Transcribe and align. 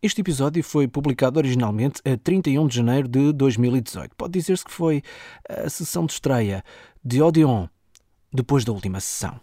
Este 0.00 0.20
episódio 0.20 0.62
foi 0.62 0.86
publicado 0.86 1.40
originalmente 1.40 2.00
a 2.08 2.16
31 2.16 2.68
de 2.68 2.76
janeiro 2.76 3.08
de 3.08 3.32
2018. 3.32 4.14
Pode 4.14 4.32
dizer-se 4.32 4.64
que 4.64 4.70
foi 4.70 5.02
a 5.48 5.68
sessão 5.68 6.06
de 6.06 6.12
estreia 6.12 6.62
de 7.04 7.20
Odeon, 7.20 7.66
depois 8.32 8.64
da 8.64 8.70
última 8.70 9.00
sessão. 9.00 9.40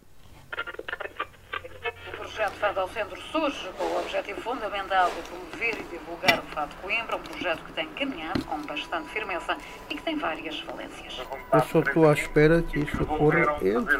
O 2.07 2.17
projeto 2.19 2.53
Fado 2.53 2.79
ao 2.79 2.87
Centro 2.87 3.21
surge 3.21 3.69
com 3.77 3.83
o 3.83 3.99
objetivo 3.99 4.39
fundamental 4.39 5.11
de 5.11 5.21
promover 5.23 5.77
e 5.77 5.83
divulgar 5.89 6.39
o 6.39 6.43
Fado 6.43 6.73
Coimbra, 6.81 7.17
um 7.17 7.23
projeto 7.23 7.61
que 7.65 7.73
tem 7.73 7.89
caminhado 7.89 8.45
com 8.45 8.61
bastante 8.61 9.09
firmeza 9.09 9.57
e 9.89 9.95
que 9.95 10.03
tem 10.03 10.17
várias 10.17 10.57
valências. 10.61 11.21
Eu 11.51 11.63
só 11.63 11.81
estou 11.81 12.09
à 12.09 12.13
espera 12.13 12.61
que 12.61 12.79
isto 12.79 13.03
ocorra 13.03 13.57
entre. 13.61 13.97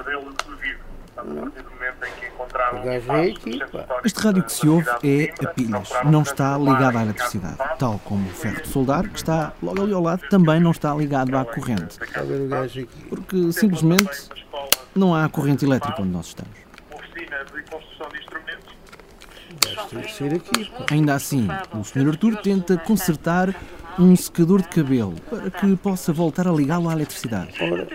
O 1.17 2.83
gajo 2.83 3.11
é 3.13 3.29
aqui, 3.29 3.59
pá. 3.71 3.85
Este 4.03 4.19
rádio 4.19 4.43
que 4.43 4.51
se 4.51 4.67
ouve 4.67 4.89
é 5.03 5.33
a 5.43 5.47
pilhas, 5.49 5.89
não 6.05 6.21
está 6.21 6.57
ligado 6.57 6.97
à 6.97 7.03
eletricidade, 7.03 7.57
tal 7.79 7.99
como 7.99 8.27
o 8.27 8.33
ferro 8.33 8.61
de 8.61 8.67
soldar, 8.67 9.07
que 9.09 9.17
está 9.17 9.53
logo 9.61 9.81
ali 9.81 9.93
ao 9.93 10.01
lado, 10.01 10.21
também 10.29 10.59
não 10.59 10.71
está 10.71 10.93
ligado 10.93 11.35
à 11.37 11.45
corrente, 11.45 11.97
porque 13.09 13.51
simplesmente 13.51 14.29
não 14.95 15.15
há 15.15 15.27
corrente 15.29 15.65
elétrica 15.65 16.01
onde 16.01 16.11
nós 16.11 16.27
estamos. 16.27 16.65
Ainda 20.91 21.13
assim, 21.15 21.47
o 21.73 21.83
Sr. 21.83 22.09
Artur 22.09 22.35
tenta 22.37 22.77
consertar 22.77 23.53
um 23.99 24.15
secador 24.15 24.61
de 24.61 24.67
cabelo 24.69 25.15
para 25.29 25.49
que 25.49 25.75
possa 25.77 26.11
voltar 26.11 26.47
a 26.47 26.51
ligá-lo 26.51 26.89
à 26.89 26.93
eletricidade, 26.93 27.51
Ora, 27.61 27.87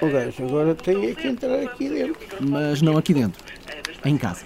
o 0.00 0.10
gajo 0.10 0.44
agora 0.44 0.74
tem 0.74 1.10
é 1.10 1.14
que 1.14 1.28
entrar 1.28 1.60
aqui 1.60 1.88
dentro. 1.88 2.16
mas 2.40 2.80
não 2.82 2.96
aqui 2.96 3.14
dentro, 3.14 3.42
em 4.04 4.16
casa. 4.16 4.44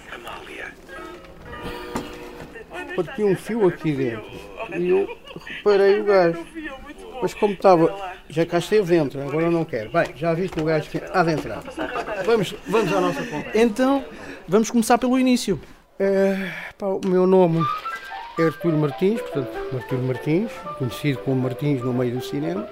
Partiu 2.95 3.27
um 3.27 3.35
fio 3.35 3.67
aqui 3.67 3.91
dentro. 3.91 4.25
E 4.77 4.89
eu 4.89 5.17
reparei 5.45 5.99
o 5.99 6.05
gajo. 6.05 6.45
Mas 7.21 7.33
como 7.33 7.53
estava, 7.53 8.13
já 8.29 8.45
cá 8.45 8.57
esteve 8.57 8.97
dentro, 8.97 9.21
agora 9.21 9.49
não 9.51 9.65
quero. 9.65 9.91
Bem, 9.91 10.07
já 10.15 10.33
viste 10.33 10.59
o 10.59 10.63
gajo 10.63 10.89
que 10.89 11.01
há 11.13 11.23
de 11.23 11.31
entrar. 11.31 11.63
Vamos, 12.25 12.55
vamos 12.67 12.93
à 12.93 13.01
nossa 13.01 13.23
conversa. 13.23 13.57
Então, 13.57 14.05
vamos 14.47 14.71
começar 14.71 14.97
pelo 14.97 15.19
início. 15.19 15.59
É, 15.99 16.51
pá, 16.77 16.87
o 16.87 17.01
meu 17.05 17.25
nome 17.25 17.65
Artur 18.37 18.73
Martins, 18.73 19.21
portanto, 19.21 19.49
Artur 19.75 19.99
Martins, 19.99 20.51
conhecido 20.77 21.19
como 21.19 21.41
Martins 21.41 21.81
no 21.81 21.93
meio 21.93 22.15
do 22.15 22.21
cinema. 22.21 22.67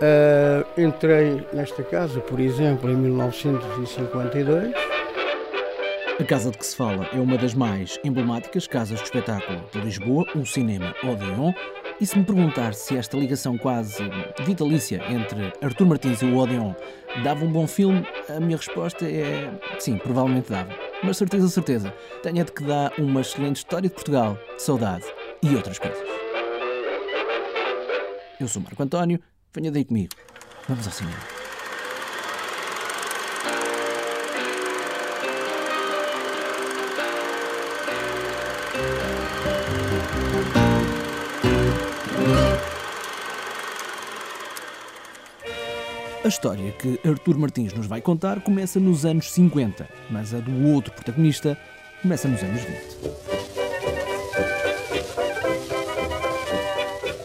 É, 0.00 0.64
entrei 0.78 1.44
nesta 1.52 1.82
casa, 1.82 2.20
por 2.20 2.38
exemplo, 2.38 2.90
em 2.90 2.96
1952. 2.96 4.72
A 6.20 6.24
casa 6.24 6.50
de 6.50 6.58
que 6.58 6.66
se 6.66 6.76
fala 6.76 7.08
é 7.12 7.18
uma 7.18 7.36
das 7.36 7.54
mais 7.54 7.98
emblemáticas 8.04 8.66
casas 8.68 8.98
de 8.98 9.04
espetáculo 9.04 9.64
de 9.72 9.80
Lisboa, 9.80 10.24
o 10.36 10.46
cinema 10.46 10.94
Odeon. 11.02 11.52
E 12.00 12.06
se 12.06 12.18
me 12.18 12.24
perguntar 12.24 12.74
se 12.74 12.96
esta 12.96 13.16
ligação 13.16 13.56
quase 13.56 14.02
vitalícia 14.44 15.02
entre 15.08 15.52
Artur 15.62 15.86
Martins 15.86 16.20
e 16.20 16.24
o 16.24 16.36
Odeon 16.36 16.74
dava 17.22 17.44
um 17.44 17.52
bom 17.52 17.66
filme, 17.66 18.04
a 18.28 18.40
minha 18.40 18.56
resposta 18.56 19.04
é 19.04 19.52
sim, 19.78 19.98
provavelmente 19.98 20.50
dava. 20.50 20.72
Mas 21.02 21.16
certeza, 21.16 21.48
certeza, 21.48 21.94
tenho 22.22 22.44
de 22.44 22.52
que 22.52 22.64
dá 22.64 22.90
uma 22.98 23.20
excelente 23.20 23.56
história 23.56 23.88
de 23.88 23.94
Portugal, 23.94 24.38
de 24.56 24.62
saudade 24.62 25.04
e 25.42 25.54
outras 25.54 25.78
coisas. 25.78 26.02
Eu 28.40 28.48
sou 28.48 28.60
Marco 28.62 28.82
António, 28.82 29.20
venha 29.54 29.70
daí 29.70 29.84
comigo. 29.84 30.14
Vamos 30.68 30.86
ao 30.86 30.92
cinema. 30.92 31.41
A 46.24 46.28
história 46.28 46.70
que 46.70 47.00
Artur 47.04 47.36
Martins 47.36 47.72
nos 47.72 47.86
vai 47.86 48.00
contar 48.00 48.40
começa 48.42 48.78
nos 48.78 49.04
anos 49.04 49.28
50, 49.32 49.88
mas 50.08 50.32
a 50.32 50.38
do 50.38 50.68
outro 50.68 50.92
protagonista 50.92 51.58
começa 52.00 52.28
nos 52.28 52.40
anos 52.40 52.62
20. 52.62 52.78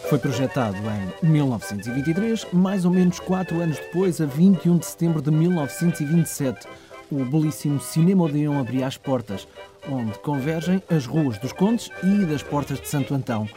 Foi 0.09 0.17
projetado 0.17 0.77
em 1.21 1.27
1923, 1.27 2.47
mais 2.51 2.85
ou 2.85 2.91
menos 2.91 3.19
quatro 3.19 3.61
anos 3.61 3.77
depois, 3.77 4.19
a 4.19 4.25
21 4.25 4.79
de 4.79 4.87
setembro 4.87 5.21
de 5.21 5.29
1927. 5.29 6.67
O 7.09 7.23
belíssimo 7.23 7.79
Cinema 7.79 8.25
Odeon 8.25 8.59
abria 8.59 8.85
as 8.85 8.97
portas, 8.97 9.47
onde 9.89 10.19
convergem 10.19 10.83
as 10.89 11.05
ruas 11.05 11.37
dos 11.37 11.53
Condes 11.53 11.89
e 12.03 12.25
das 12.25 12.43
Portas 12.43 12.81
de 12.81 12.89
Santo 12.89 13.13
Antão, 13.13 13.47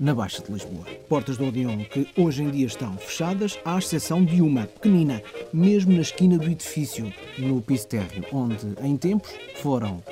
na 0.00 0.12
Baixa 0.12 0.42
de 0.42 0.52
Lisboa. 0.52 0.84
Portas 1.08 1.36
do 1.36 1.46
Odeon 1.46 1.84
que 1.84 2.08
hoje 2.20 2.42
em 2.42 2.50
dia 2.50 2.66
estão 2.66 2.96
fechadas, 2.96 3.60
à 3.64 3.78
exceção 3.78 4.24
de 4.24 4.42
uma, 4.42 4.66
pequenina, 4.66 5.22
mesmo 5.52 5.92
na 5.92 6.00
esquina 6.00 6.36
do 6.36 6.50
edifício, 6.50 7.12
no 7.38 7.62
piso 7.62 7.86
térreo, 7.86 8.24
onde, 8.32 8.74
em 8.82 8.96
tempos, 8.96 9.30
foram 9.62 10.02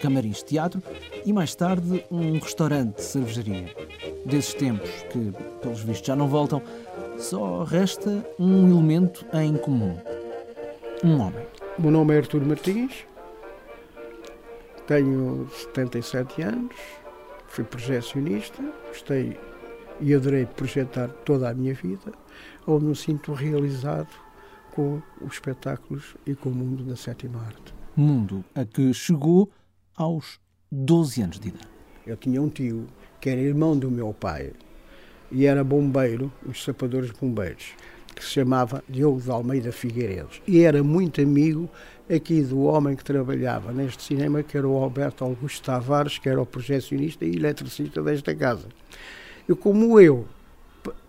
camarins 0.00 0.38
de 0.38 0.44
teatro 0.44 0.80
e 1.26 1.32
mais 1.32 1.56
tarde 1.56 2.04
um 2.08 2.38
restaurante 2.38 2.96
de 2.96 3.02
cervejaria. 3.02 3.74
Desses 4.24 4.54
tempos, 4.54 4.90
que 5.10 5.32
pelos 5.60 5.80
vistos 5.80 6.06
já 6.06 6.14
não 6.14 6.28
voltam, 6.28 6.62
só 7.18 7.64
resta 7.64 8.24
um 8.38 8.70
elemento 8.70 9.26
em 9.34 9.56
comum: 9.56 9.98
um 11.02 11.20
homem. 11.20 11.44
O 11.76 11.82
meu 11.82 11.90
nome 11.90 12.14
é 12.14 12.18
Artur 12.18 12.40
Martins, 12.46 13.04
tenho 14.86 15.48
77 15.50 16.42
anos, 16.42 16.76
fui 17.48 17.64
projecionista, 17.64 18.62
gostei 18.86 19.36
e 20.00 20.14
adorei 20.14 20.46
projetar 20.46 21.08
toda 21.24 21.50
a 21.50 21.54
minha 21.54 21.74
vida, 21.74 22.12
onde 22.64 22.84
me 22.84 22.94
sinto 22.94 23.32
realizado 23.32 24.08
com 24.72 25.02
os 25.20 25.34
espetáculos 25.34 26.14
e 26.24 26.36
com 26.36 26.50
o 26.50 26.54
mundo 26.54 26.84
da 26.84 26.94
sétima 26.94 27.40
arte. 27.40 27.74
Mundo 27.96 28.44
a 28.54 28.64
que 28.64 28.94
chegou 28.94 29.50
aos 29.96 30.38
12 30.70 31.22
anos 31.22 31.40
de 31.40 31.48
idade. 31.48 31.68
Eu 32.06 32.16
tinha 32.16 32.40
um 32.40 32.48
tio 32.48 32.86
que 33.20 33.30
era 33.30 33.40
irmão 33.40 33.76
do 33.76 33.90
meu 33.90 34.14
pai 34.14 34.52
e 35.28 35.44
era 35.44 35.64
bombeiro, 35.64 36.32
os 36.46 36.62
sapadores 36.62 37.10
bombeiros, 37.10 37.72
que 38.14 38.24
se 38.24 38.30
chamava 38.30 38.82
Diogo 38.88 39.20
de 39.20 39.30
Almeida 39.30 39.72
Figueiredos. 39.72 40.40
E 40.46 40.62
era 40.62 40.82
muito 40.82 41.20
amigo 41.20 41.68
aqui 42.08 42.42
do 42.42 42.62
homem 42.62 42.94
que 42.94 43.04
trabalhava 43.04 43.72
neste 43.72 44.02
cinema, 44.02 44.42
que 44.42 44.56
era 44.56 44.68
o 44.68 44.76
Alberto 44.76 45.24
Augusto 45.24 45.64
Tavares, 45.64 46.18
que 46.18 46.28
era 46.28 46.40
o 46.40 46.46
projecionista 46.46 47.24
e 47.24 47.36
eletricista 47.36 48.02
desta 48.02 48.34
casa. 48.34 48.68
E 49.48 49.54
como 49.54 50.00
eu 50.00 50.26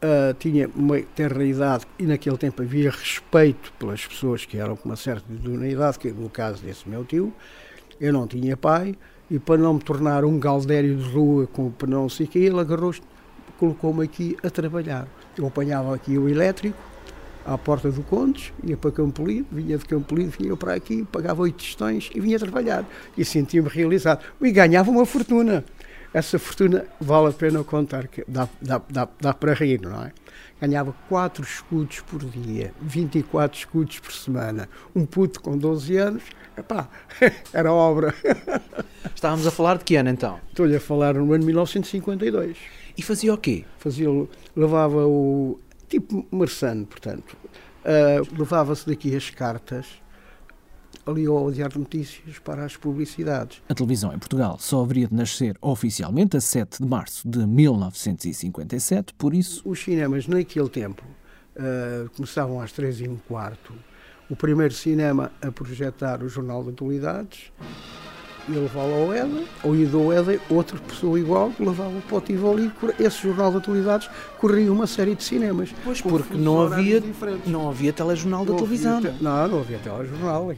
ah, 0.02 0.34
tinha 0.40 0.70
uma 0.74 1.02
terra 1.02 1.44
idade 1.44 1.86
e 2.00 2.04
naquele 2.04 2.38
tempo 2.38 2.62
havia 2.62 2.90
respeito 2.90 3.74
pelas 3.78 4.06
pessoas 4.06 4.46
que 4.46 4.58
eram 4.58 4.76
com 4.76 4.88
uma 4.88 4.96
certa 4.96 5.32
idoneidade, 5.32 6.00
que 6.00 6.12
no 6.12 6.30
caso 6.30 6.64
desse 6.64 6.88
meu 6.88 7.04
tio, 7.04 7.34
eu 8.00 8.14
não 8.14 8.26
tinha 8.28 8.56
pai, 8.56 8.96
e 9.30 9.40
para 9.40 9.58
não 9.58 9.74
me 9.74 9.80
tornar 9.82 10.24
um 10.24 10.40
galdério 10.40 10.96
de 10.96 11.10
rua 11.10 11.48
com 11.48 11.74
não 11.88 12.08
sei 12.08 12.26
o 12.26 12.30
que, 12.30 12.40
ele 12.40 12.60
agarrou 12.60 12.94
colocou-me 13.58 14.04
aqui 14.04 14.38
a 14.44 14.50
trabalhar. 14.50 15.08
Eu 15.38 15.48
apanhava 15.48 15.96
aqui 15.96 16.18
o 16.18 16.28
elétrico, 16.30 16.78
à 17.46 17.58
porta 17.58 17.92
do 17.92 18.02
Condes, 18.02 18.52
ia 18.64 18.76
para 18.76 18.92
Campolido, 18.92 19.48
vinha 19.52 19.78
de 19.78 19.86
Campolido, 19.86 20.34
vinha 20.38 20.56
para 20.58 20.74
aqui, 20.74 21.06
pagava 21.12 21.44
oito 21.44 21.58
tostões 21.58 22.10
e 22.14 22.20
vinha 22.20 22.40
trabalhar. 22.40 22.86
E 23.18 23.24
sentia-me 23.24 23.70
realizado. 23.70 24.24
E 24.42 24.52
ganhava 24.52 24.90
uma 24.90 25.06
fortuna. 25.06 25.64
Essa 26.14 26.40
fortuna 26.40 26.86
vale 27.00 27.28
a 27.28 27.32
pena 27.32 27.64
contar, 27.64 28.08
que 28.08 28.24
dá, 28.28 28.48
dá, 28.62 28.82
dá, 28.90 29.08
dá 29.20 29.34
para 29.34 29.54
rir, 29.54 29.82
não 29.82 30.02
é? 30.02 30.14
Ganhava 30.62 30.96
4 31.10 31.44
escudos 31.44 32.00
por 32.00 32.24
dia, 32.24 32.74
24 32.82 33.60
escudos 33.60 34.00
por 34.00 34.14
semana. 34.14 34.70
Um 34.96 35.06
puto 35.06 35.42
com 35.42 35.58
12 35.58 35.98
anos, 35.98 36.24
epá, 36.58 36.88
era 37.54 37.72
obra. 37.72 38.16
Estávamos 39.14 39.46
a 39.46 39.52
falar 39.52 39.78
de 39.78 39.84
que 39.84 39.98
ano 39.98 40.10
então? 40.10 40.40
Estou-lhe 40.50 40.78
a 40.78 40.80
falar 40.80 41.16
no 41.16 41.34
ano 41.34 41.46
1952. 41.46 42.58
E 42.98 43.02
fazia 43.02 43.34
o 43.34 43.38
quê? 43.38 43.66
Fazia, 43.78 44.08
levava 44.56 45.06
o. 45.06 45.60
tipo 45.88 46.26
marçano, 46.32 46.86
portanto. 46.86 47.38
Ah, 47.84 48.22
Levava-se 48.38 48.88
daqui 48.88 49.16
as 49.16 49.30
cartas 49.30 49.86
ali 51.06 51.26
ao 51.28 51.52
Diário 51.52 51.74
de 51.74 51.80
Notícias 51.80 52.40
para 52.40 52.66
as 52.66 52.76
publicidades. 52.76 53.62
A 53.70 53.76
televisão 53.76 54.12
em 54.12 54.18
Portugal 54.18 54.58
só 54.60 54.82
haveria 54.82 55.08
de 55.08 55.14
nascer 55.14 55.56
oficialmente 55.62 56.36
a 56.36 56.42
7 56.42 56.82
de 56.82 56.90
março 56.90 57.28
de 57.28 57.46
1957, 57.46 59.14
por 59.14 59.34
isso 59.34 59.62
Os 59.64 59.84
cinemas, 59.84 60.28
naquele 60.28 60.70
tempo, 60.70 61.04
ah, 61.56 62.10
começavam 62.16 62.60
às 62.60 62.72
três 62.72 63.00
e 63.00 63.08
um 63.08 63.18
quarto. 63.18 63.74
O 64.28 64.36
primeiro 64.36 64.74
cinema 64.74 65.32
a 65.40 65.52
projetar 65.52 66.24
o 66.24 66.28
Jornal 66.28 66.64
de 66.64 66.72
Atualidades 66.72 67.52
ia 68.48 68.60
levá-lo 68.60 68.94
ao 68.94 69.14
Éden, 69.14 69.46
ou 69.64 69.76
ia 69.76 69.88
do 69.88 70.12
Éden, 70.12 70.40
outra 70.50 70.78
pessoa 70.80 71.20
igual 71.20 71.52
levava 71.60 72.00
para 72.08 72.18
o 72.18 72.22
Tivoli. 72.22 72.72
Esse 73.00 73.24
Jornal 73.24 73.52
de 73.52 73.58
Atualidades 73.58 74.10
corria 74.40 74.72
uma 74.72 74.88
série 74.88 75.16
de 75.16 75.24
cinemas. 75.24 75.74
Pois, 75.84 76.02
porque 76.02 76.36
não 76.36 76.62
havia, 76.62 77.04
não 77.48 77.70
havia 77.70 77.92
telejornal 77.94 78.46
da 78.46 78.54
televisão. 78.54 79.02
não 79.02 79.10
é? 79.10 79.14
te- 79.14 79.24
Não, 79.24 79.48
não 79.48 79.60
havia 79.60 79.78
telejornal. 79.80 80.52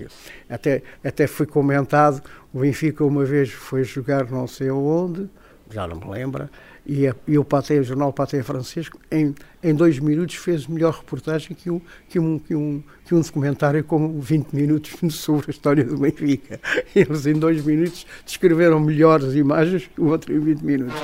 Até, 0.49 0.83
até 1.03 1.27
foi 1.27 1.45
comentado, 1.45 2.21
o 2.53 2.59
Benfica 2.59 3.03
uma 3.05 3.23
vez 3.25 3.49
foi 3.51 3.83
jogar 3.83 4.29
não 4.29 4.47
sei 4.47 4.69
aonde, 4.69 5.29
já 5.71 5.87
não 5.87 5.97
me 5.97 6.09
lembra, 6.09 6.49
e, 6.87 7.05
a, 7.05 7.13
e 7.27 7.37
o 7.37 7.43
Paté, 7.43 7.77
o 7.79 7.83
jornal 7.83 8.13
Paté 8.13 8.41
francês, 8.41 8.89
em, 9.11 9.35
em 9.61 9.75
dois 9.75 9.99
minutos 9.99 10.35
fez 10.35 10.65
melhor 10.65 10.93
reportagem 10.93 11.53
que 11.53 11.69
um, 11.69 11.81
que, 12.07 12.17
um, 12.17 12.39
que, 12.39 12.55
um, 12.55 12.81
que 13.05 13.13
um 13.13 13.19
documentário 13.19 13.83
com 13.83 14.19
20 14.19 14.53
minutos 14.53 14.95
sobre 15.13 15.47
a 15.47 15.51
história 15.51 15.83
do 15.83 15.97
Benfica. 15.97 16.59
Eles 16.95 17.25
em 17.25 17.33
dois 17.33 17.63
minutos 17.63 18.05
descreveram 18.25 18.79
melhores 18.79 19.35
imagens 19.35 19.87
que 19.93 19.99
o 19.99 20.07
outro 20.07 20.33
em 20.33 20.39
20 20.39 20.61
minutos. 20.61 20.95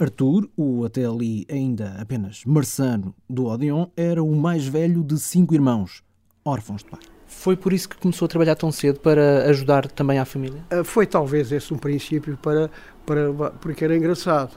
Arthur, 0.00 0.48
o 0.56 0.84
até 0.84 1.04
ali 1.04 1.44
ainda 1.50 1.96
apenas 2.00 2.44
marçano 2.46 3.14
do 3.28 3.46
Odeon, 3.46 3.88
era 3.96 4.22
o 4.22 4.34
mais 4.34 4.66
velho 4.66 5.02
de 5.02 5.18
cinco 5.18 5.54
irmãos, 5.54 6.02
órfãos 6.44 6.82
de 6.82 6.90
pai. 6.90 7.17
Foi 7.28 7.56
por 7.56 7.74
isso 7.74 7.88
que 7.88 7.96
começou 7.96 8.26
a 8.26 8.28
trabalhar 8.28 8.56
tão 8.56 8.72
cedo 8.72 9.00
para 9.00 9.44
ajudar 9.50 9.86
também 9.86 10.18
à 10.18 10.24
família? 10.24 10.64
Uh, 10.72 10.82
foi 10.82 11.06
talvez 11.06 11.52
esse 11.52 11.72
um 11.72 11.78
princípio 11.78 12.36
para, 12.38 12.70
para 13.04 13.50
porque 13.60 13.84
era 13.84 13.94
engraçado. 13.94 14.52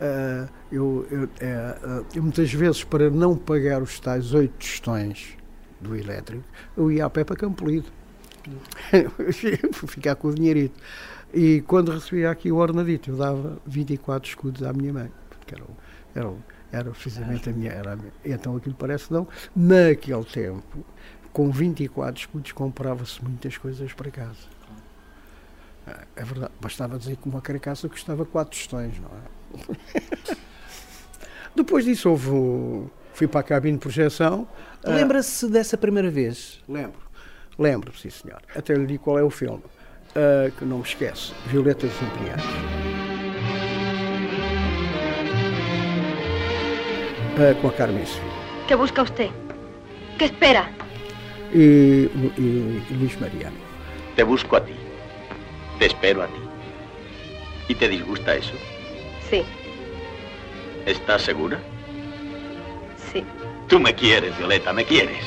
Uh, 0.00 0.48
eu, 0.70 1.06
eu, 1.10 1.24
uh, 1.24 2.06
eu, 2.14 2.22
muitas 2.22 2.52
vezes 2.52 2.84
para 2.84 3.10
não 3.10 3.36
pagar 3.36 3.82
os 3.82 3.98
tais 3.98 4.34
oito 4.34 4.52
tostões 4.58 5.36
do 5.80 5.96
elétrico, 5.96 6.44
eu 6.76 6.92
ia 6.92 7.06
a 7.06 7.10
pé 7.10 7.24
para 7.24 7.36
Campolido. 7.36 7.86
ficar 9.72 10.14
com 10.14 10.28
o 10.28 10.34
dinheirito. 10.34 10.78
E 11.32 11.62
quando 11.62 11.92
recebia 11.92 12.30
aqui 12.30 12.50
o 12.50 12.56
ornadito, 12.56 13.10
eu 13.10 13.16
dava 13.16 13.58
24 13.66 14.28
escudos 14.28 14.62
à 14.62 14.72
minha 14.72 14.92
mãe, 14.92 15.10
porque 15.28 15.54
era, 15.54 15.64
era, 16.14 16.34
era 16.72 16.90
precisamente 16.90 17.48
a 17.48 17.52
minha, 17.52 17.70
era 17.70 17.92
a 17.92 17.96
minha. 17.96 18.12
Então 18.24 18.56
aquilo 18.56 18.74
parece 18.74 19.12
não. 19.12 19.28
Naquele 19.54 20.24
tempo, 20.24 20.84
com 21.32 21.50
24 21.50 22.20
escudos, 22.20 22.52
comprava-se 22.52 23.22
muitas 23.22 23.56
coisas 23.56 23.92
para 23.92 24.10
casa. 24.10 24.60
É 26.14 26.22
verdade, 26.22 26.52
bastava 26.60 26.98
dizer 26.98 27.16
que 27.16 27.28
uma 27.28 27.40
carcaça 27.40 27.88
custava 27.88 28.24
4 28.24 28.56
tostões, 28.56 28.94
não 29.00 29.10
é? 29.10 30.36
Depois 31.54 31.84
disso 31.84 32.10
houve. 32.10 32.90
Fui 33.12 33.26
para 33.26 33.40
a 33.40 33.42
cabine 33.42 33.74
de 33.74 33.80
projeção. 33.80 34.46
Lembra-se 34.84 35.48
dessa 35.48 35.76
primeira 35.76 36.10
vez? 36.10 36.60
Lembro, 36.68 37.00
lembro, 37.58 37.98
sim 37.98 38.08
senhor. 38.08 38.40
Até 38.54 38.74
lhe 38.74 38.86
digo 38.86 39.02
qual 39.04 39.18
é 39.18 39.22
o 39.22 39.30
filme 39.30 39.62
uh, 40.10 40.50
que 40.52 40.64
não 40.64 40.78
me 40.78 40.84
esquece, 40.84 41.32
Violetas 41.46 41.90
Imperiais. 42.00 42.42
Uh, 47.34 47.60
com 47.60 47.68
a 47.68 47.72
Carmen 47.72 48.06
Sofia. 48.06 48.30
¿Qué 48.68 48.76
busca 48.76 49.02
usted? 49.02 49.30
¿Qué 50.18 50.26
espera? 50.26 50.70
E, 51.52 52.08
e, 52.38 52.82
e 52.90 52.94
Luís 52.94 53.18
Mariano. 53.20 53.56
Te 54.16 54.22
busco 54.22 54.56
a 54.56 54.60
ti. 54.60 54.74
Te 55.78 55.86
espero 55.86 56.22
a 56.22 56.26
ti. 56.26 56.40
¿Y 57.68 57.74
te 57.74 57.88
disgusta 57.88 58.34
eso? 58.34 58.54
Sí, 59.28 59.42
¿Estás 60.86 61.22
segura? 61.22 61.58
sí. 63.12 63.24
Tú 63.68 63.78
me 63.78 63.94
quieres, 63.94 64.36
Violeta, 64.36 64.72
me 64.72 64.84
quieres. 64.84 65.24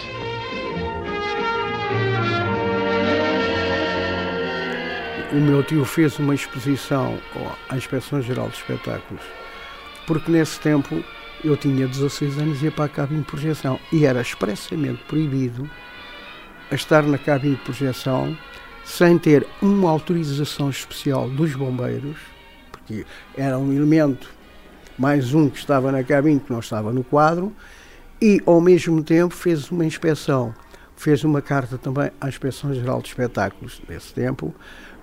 O 5.31 5.35
meu 5.35 5.63
tio 5.63 5.83
fez 5.85 6.19
uma 6.19 6.35
exposição 6.35 7.17
à 7.69 7.75
Inspeção 7.77 8.21
Geral 8.21 8.49
de 8.49 8.55
Espetáculos, 8.57 9.23
porque 10.05 10.29
nesse 10.31 10.59
tempo 10.59 11.03
eu 11.43 11.57
tinha 11.57 11.87
16 11.87 12.37
anos 12.37 12.61
e 12.61 12.65
ia 12.65 12.71
para 12.71 12.85
a 12.85 12.89
cabine 12.89 13.21
de 13.21 13.25
projeção 13.25 13.79
e 13.91 14.05
era 14.05 14.21
expressamente 14.21 15.01
proibido 15.07 15.67
a 16.71 16.75
estar 16.75 17.03
na 17.03 17.17
cabine 17.17 17.55
de 17.55 17.61
projeção 17.61 18.37
sem 18.83 19.17
ter 19.17 19.47
uma 19.61 19.89
autorização 19.89 20.69
especial 20.69 21.29
dos 21.29 21.55
bombeiros, 21.55 22.17
porque 22.71 23.05
era 23.35 23.57
um 23.57 23.71
elemento 23.71 24.29
mais 24.97 25.33
um 25.33 25.49
que 25.49 25.57
estava 25.57 25.91
na 25.91 26.03
cabine 26.03 26.39
que 26.39 26.51
não 26.51 26.59
estava 26.59 26.91
no 26.91 27.03
quadro, 27.03 27.53
e 28.21 28.41
ao 28.45 28.61
mesmo 28.61 29.03
tempo 29.03 29.33
fez 29.33 29.69
uma 29.71 29.85
inspeção, 29.85 30.53
fez 30.95 31.23
uma 31.23 31.41
carta 31.41 31.77
também 31.77 32.11
à 32.19 32.27
Inspeção 32.27 32.73
Geral 32.73 33.01
de 33.01 33.09
Espetáculos 33.09 33.81
nesse 33.87 34.13
tempo, 34.13 34.53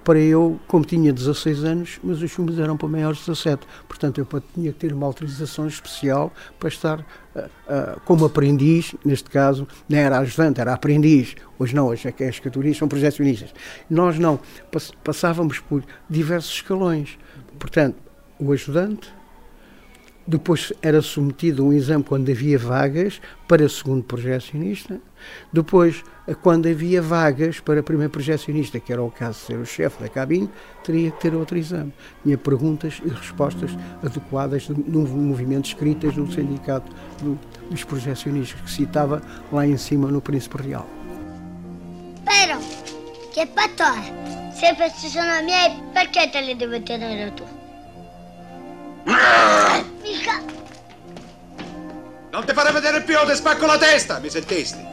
para 0.04 0.18
eu, 0.18 0.58
como 0.66 0.84
tinha 0.84 1.12
16 1.12 1.64
anos, 1.64 2.00
mas 2.02 2.22
os 2.22 2.30
filmes 2.32 2.58
eram 2.58 2.76
para 2.76 2.88
maiores 2.88 3.18
de 3.18 3.26
17, 3.26 3.66
portanto 3.86 4.18
eu 4.18 4.42
tinha 4.54 4.72
que 4.72 4.78
ter 4.78 4.92
uma 4.92 5.06
autorização 5.06 5.66
especial 5.66 6.32
para 6.58 6.68
estar 6.68 7.00
uh, 7.00 7.04
uh, 7.40 8.00
como 8.04 8.24
aprendiz, 8.24 8.94
neste 9.04 9.28
caso, 9.28 9.66
não 9.88 9.98
era 9.98 10.18
ajudante, 10.18 10.60
era 10.60 10.72
aprendiz, 10.72 11.34
hoje 11.58 11.74
não, 11.74 11.88
hoje 11.88 12.08
é 12.08 12.12
que 12.12 12.24
é 12.24 12.28
as 12.28 12.38
categorias 12.38 12.76
são 12.76 12.88
projecionistas. 12.88 13.52
Nós 13.88 14.18
não, 14.18 14.40
passávamos 15.04 15.58
por 15.58 15.82
diversos 16.08 16.54
escalões, 16.54 17.18
portanto, 17.58 17.96
o 18.38 18.52
ajudante, 18.52 19.12
depois 20.30 20.72
era 20.80 21.02
submetido 21.02 21.62
a 21.62 21.66
um 21.66 21.72
exame 21.72 22.04
quando 22.04 22.30
havia 22.30 22.56
vagas 22.56 23.20
para 23.48 23.68
segundo 23.68 24.04
projecionista. 24.04 25.00
Depois, 25.52 26.04
quando 26.40 26.68
havia 26.68 27.02
vagas 27.02 27.58
para 27.58 27.82
primeiro 27.82 28.12
projecionista, 28.12 28.78
que 28.78 28.92
era 28.92 29.02
o 29.02 29.10
caso 29.10 29.40
de 29.40 29.46
ser 29.46 29.58
o 29.58 29.66
chefe 29.66 30.00
da 30.00 30.08
cabine, 30.08 30.48
teria 30.84 31.10
que 31.10 31.20
ter 31.20 31.34
outro 31.34 31.58
exame. 31.58 31.92
Tinha 32.22 32.38
perguntas 32.38 33.02
e 33.04 33.08
respostas 33.08 33.72
adequadas 34.04 34.68
no 34.68 35.00
movimento 35.00 35.66
escritas 35.66 36.14
no 36.14 36.30
sindicato 36.30 36.90
dos 37.68 37.82
projecionistas, 37.82 38.60
que 38.60 38.70
citava 38.70 39.20
lá 39.50 39.66
em 39.66 39.76
cima 39.76 40.12
no 40.12 40.20
Príncipe 40.20 40.62
Real. 40.62 40.86
Pero, 42.24 42.58
che 43.34 43.46
pattore? 43.46 44.52
Se 44.54 44.74
questi 44.76 45.08
sono 45.08 45.42
miei, 45.42 45.74
perché 45.92 46.30
te 46.30 46.40
li 46.40 46.54
devi 46.54 46.80
tenere 46.84 47.34
tu? 47.34 47.59
Mica... 49.04 50.42
Non 52.30 52.44
ti 52.44 52.52
fare 52.52 52.72
vedere 52.72 53.02
più 53.02 53.16
o 53.16 53.26
ti 53.26 53.34
spacco 53.34 53.66
la 53.66 53.78
testa, 53.78 54.18
mi 54.18 54.30
sentiste? 54.30 54.88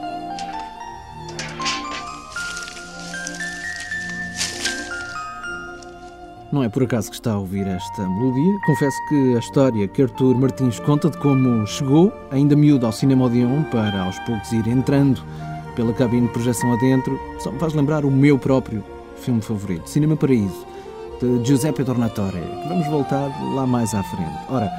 Não 6.50 6.62
é 6.62 6.68
por 6.70 6.82
acaso 6.82 7.10
que 7.10 7.16
está 7.16 7.32
a 7.32 7.38
ouvir 7.38 7.66
esta 7.66 8.08
melodia. 8.08 8.58
Confesso 8.64 8.96
que 9.10 9.34
a 9.36 9.38
história 9.38 9.86
que 9.86 10.00
Artur 10.00 10.34
Martins 10.34 10.80
conta 10.80 11.10
de 11.10 11.18
como 11.18 11.66
chegou, 11.66 12.10
ainda 12.30 12.56
miúdo, 12.56 12.86
ao 12.86 12.92
Cinema 12.92 13.26
Odeon, 13.26 13.64
para 13.64 14.04
aos 14.04 14.18
poucos 14.20 14.50
ir 14.52 14.66
entrando 14.66 15.22
pela 15.76 15.92
cabine 15.92 16.26
de 16.26 16.32
projeção 16.32 16.72
adentro, 16.72 17.20
só 17.38 17.52
me 17.52 17.58
faz 17.58 17.74
lembrar 17.74 18.06
o 18.06 18.10
meu 18.10 18.38
próprio 18.38 18.82
filme 19.16 19.42
favorito, 19.42 19.90
Cinema 19.90 20.16
Paraíso, 20.16 20.66
de 21.20 21.44
Giuseppe 21.44 21.84
Tornatore, 21.84 22.38
que 22.62 22.68
vamos 22.68 22.86
voltar 22.86 23.28
lá 23.54 23.66
mais 23.66 23.92
à 23.94 24.02
frente. 24.02 24.38
Ora, 24.48 24.70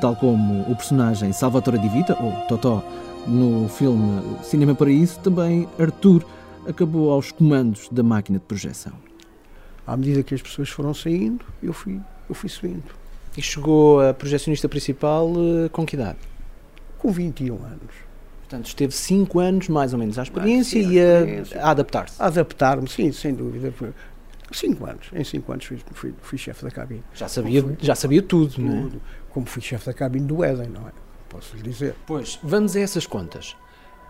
tal 0.00 0.16
como 0.16 0.62
o 0.62 0.74
personagem 0.74 1.32
Salvatore 1.32 1.78
Di 1.78 1.88
Vita, 1.88 2.16
ou 2.20 2.32
Totó, 2.48 2.82
no 3.26 3.68
filme 3.68 4.22
Cinema 4.42 4.74
Paraíso, 4.74 5.18
também 5.20 5.68
Artur 5.78 6.24
acabou 6.66 7.12
aos 7.12 7.30
comandos 7.30 7.88
da 7.90 8.02
máquina 8.02 8.38
de 8.38 8.44
projeção. 8.44 8.92
À 9.86 9.96
medida 9.96 10.22
que 10.22 10.34
as 10.34 10.42
pessoas 10.42 10.68
foram 10.68 10.92
saindo, 10.92 11.44
eu 11.62 11.72
fui, 11.72 12.00
eu 12.28 12.34
fui 12.34 12.48
subindo. 12.48 12.82
E 13.36 13.42
chegou 13.42 14.00
a 14.00 14.12
projecionista 14.12 14.68
principal 14.68 15.30
eh, 15.36 15.68
com 15.68 15.86
que 15.86 15.94
idade? 15.94 16.18
Com 16.98 17.12
21 17.12 17.54
anos. 17.54 18.06
Portanto, 18.40 18.66
esteve 18.66 18.92
5 18.92 19.38
anos 19.38 19.68
mais 19.68 19.92
ou 19.92 19.98
menos 19.98 20.18
à 20.18 20.22
experiência 20.22 20.82
sim, 20.82 20.90
e 20.90 21.00
a, 21.00 21.66
a 21.66 21.70
adaptar-se. 21.70 22.20
A 22.20 22.26
Adaptar-me, 22.26 22.88
sim, 22.88 23.12
sem 23.12 23.34
dúvida. 23.34 23.72
Cinco 24.52 24.86
anos. 24.86 25.08
Em 25.12 25.24
cinco 25.24 25.52
anos 25.52 25.64
fui, 25.64 25.78
fui, 25.92 26.14
fui 26.20 26.38
chefe 26.38 26.64
da 26.64 26.70
cabine. 26.70 27.02
Já 27.14 27.28
sabia, 27.28 27.64
já 27.80 27.94
sabia 27.94 28.22
tudo, 28.22 28.60
não 28.60 28.78
é? 28.78 28.82
Tudo. 28.82 29.02
Como 29.30 29.46
fui 29.46 29.60
chefe 29.60 29.86
da 29.86 29.92
cabine 29.92 30.26
do 30.26 30.44
Éden, 30.44 30.68
não 30.68 30.88
é? 30.88 30.92
Posso 31.28 31.56
lhe 31.56 31.62
dizer. 31.62 31.94
Pois, 32.06 32.38
vamos 32.42 32.76
a 32.76 32.80
essas 32.80 33.06
contas. 33.06 33.56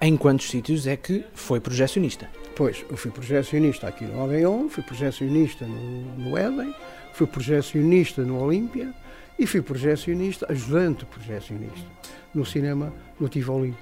Em 0.01 0.15
quantos 0.17 0.51
sítios 0.51 0.87
é 0.87 0.95
que 0.95 1.25
foi 1.35 1.59
projecionista? 1.59 2.29
Pois, 2.55 2.85
eu 2.91 2.97
fui 2.99 3.11
projecionista 3.11 3.89
aqui 3.89 4.05
no 4.05 4.23
Odeon, 4.23 4.69
fui 4.69 4.83
projecionista 4.83 5.67
no, 5.67 6.17
no 6.19 6.37
Éden, 6.37 6.75
fui 7.15 7.27
projecionista 7.27 8.23
no 8.23 8.39
Olímpia 8.39 8.95
e 9.39 9.47
fui 9.47 9.63
projecionista, 9.63 10.47
ajudante 10.51 11.07
projecionista, 11.07 11.87
no 12.35 12.45
cinema 12.45 12.93
no 13.19 13.27
Tivoli. 13.29 13.75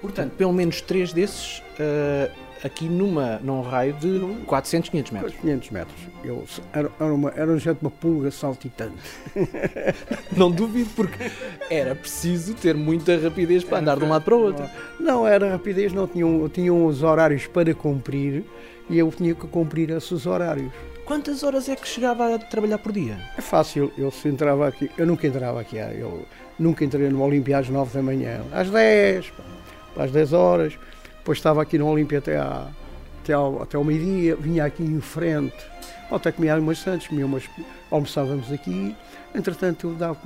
Portanto, 0.00 0.32
pelo 0.32 0.52
menos 0.52 0.80
três 0.80 1.12
desses 1.12 1.58
uh, 1.58 2.30
aqui 2.64 2.86
numa, 2.86 3.38
num 3.42 3.60
raio 3.60 3.92
de 3.92 4.18
400, 4.46 4.88
500 4.88 5.12
metros. 5.12 5.34
500 5.34 5.70
metros. 5.70 5.96
Eu, 6.24 6.44
era, 6.72 6.90
era, 6.98 7.14
uma, 7.14 7.30
era 7.36 7.52
um 7.52 7.58
jeito 7.58 7.78
de 7.78 7.84
uma 7.84 7.90
pulga 7.90 8.30
saltitante. 8.30 8.96
Não 10.34 10.50
duvido, 10.50 10.88
porque 10.96 11.30
era 11.68 11.94
preciso 11.94 12.54
ter 12.54 12.74
muita 12.74 13.18
rapidez 13.18 13.62
para 13.62 13.78
andar 13.78 13.98
de 13.98 14.04
um 14.04 14.08
lado 14.08 14.24
para 14.24 14.34
o 14.34 14.40
outro. 14.40 14.64
Não, 14.98 15.26
era 15.26 15.50
rapidez, 15.50 15.92
não. 15.92 16.06
Tinham, 16.06 16.48
tinham 16.48 16.86
os 16.86 17.02
horários 17.02 17.46
para 17.46 17.74
cumprir 17.74 18.44
e 18.88 18.98
eu 18.98 19.10
tinha 19.10 19.34
que 19.34 19.46
cumprir 19.46 19.90
esses 19.90 20.24
horários. 20.24 20.72
Quantas 21.04 21.42
horas 21.42 21.68
é 21.68 21.76
que 21.76 21.86
chegava 21.86 22.34
a 22.34 22.38
trabalhar 22.38 22.78
por 22.78 22.90
dia? 22.90 23.18
É 23.36 23.42
fácil, 23.42 23.92
eu 23.98 24.10
se 24.10 24.26
entrava 24.26 24.66
aqui, 24.66 24.90
eu 24.96 25.06
nunca 25.06 25.26
entrava 25.26 25.60
aqui, 25.60 25.76
eu 25.76 26.24
nunca 26.58 26.82
entrei 26.82 27.10
no 27.10 27.22
Olimpia 27.22 27.58
às 27.58 27.68
9 27.68 27.92
da 27.92 28.02
manhã, 28.02 28.40
às 28.50 28.70
10, 28.70 29.30
às 29.98 30.10
10 30.10 30.32
horas, 30.32 30.78
depois 31.24 31.38
estava 31.38 31.62
aqui 31.62 31.78
no 31.78 31.88
Olimpia 31.88 32.18
até, 32.18 32.36
à, 32.36 32.68
até 33.22 33.32
ao, 33.32 33.62
até 33.62 33.78
ao 33.78 33.82
meio-dia, 33.82 34.36
vinha 34.36 34.62
aqui 34.66 34.82
em 34.82 35.00
frente, 35.00 35.56
até 36.10 36.30
comia 36.30 36.54
umas 36.56 36.78
santos, 36.78 37.08
comia 37.08 37.24
umas, 37.24 37.48
almoçávamos 37.90 38.52
aqui. 38.52 38.94
Entretanto, 39.34 39.88
eu 39.88 39.94
dava 39.94 40.18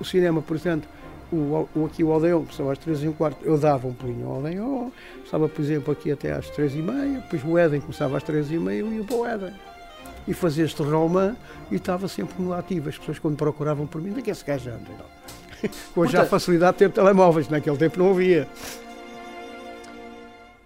o 0.00 0.04
cinema, 0.06 0.40
por 0.40 0.56
exemplo, 0.56 0.88
o, 1.30 1.68
o, 1.76 1.84
aqui 1.84 2.02
o 2.02 2.10
Aldeão 2.10 2.40
começava 2.40 2.72
às 2.72 2.78
três 2.78 3.02
e 3.02 3.08
um 3.08 3.12
quarto, 3.12 3.44
eu 3.44 3.58
dava 3.58 3.86
um 3.86 3.92
pulinho 3.92 4.26
ao 4.26 4.36
Aldeão, 4.36 4.90
estava, 5.22 5.50
por 5.50 5.60
exemplo, 5.60 5.92
aqui 5.92 6.10
até 6.10 6.32
às 6.32 6.48
três 6.48 6.74
e 6.74 6.78
meia, 6.78 7.20
depois 7.20 7.44
o 7.44 7.58
Éden 7.58 7.82
começava 7.82 8.16
às 8.16 8.22
três 8.22 8.50
e 8.50 8.58
meia, 8.58 8.80
eu 8.80 8.90
ia 8.90 9.04
para 9.04 9.16
o 9.16 9.26
Éden. 9.26 9.52
E 10.26 10.32
fazia 10.32 10.64
este 10.64 10.82
romã 10.82 11.36
e 11.70 11.76
estava 11.76 12.08
sempre 12.08 12.42
no 12.42 12.54
ativo. 12.54 12.88
As 12.88 12.96
pessoas, 12.96 13.18
quando 13.18 13.36
procuravam 13.36 13.86
por 13.86 14.00
mim, 14.00 14.12
daqui 14.12 14.30
é 14.30 14.32
esse 14.32 14.44
gajo 14.44 14.70
anda. 14.70 14.90
Hoje 15.94 16.16
há 16.16 16.24
facilidade 16.24 16.72
de 16.72 16.78
ter 16.78 16.90
telemóveis, 16.90 17.50
naquele 17.50 17.76
tempo 17.76 17.98
não 17.98 18.10
havia. 18.12 18.48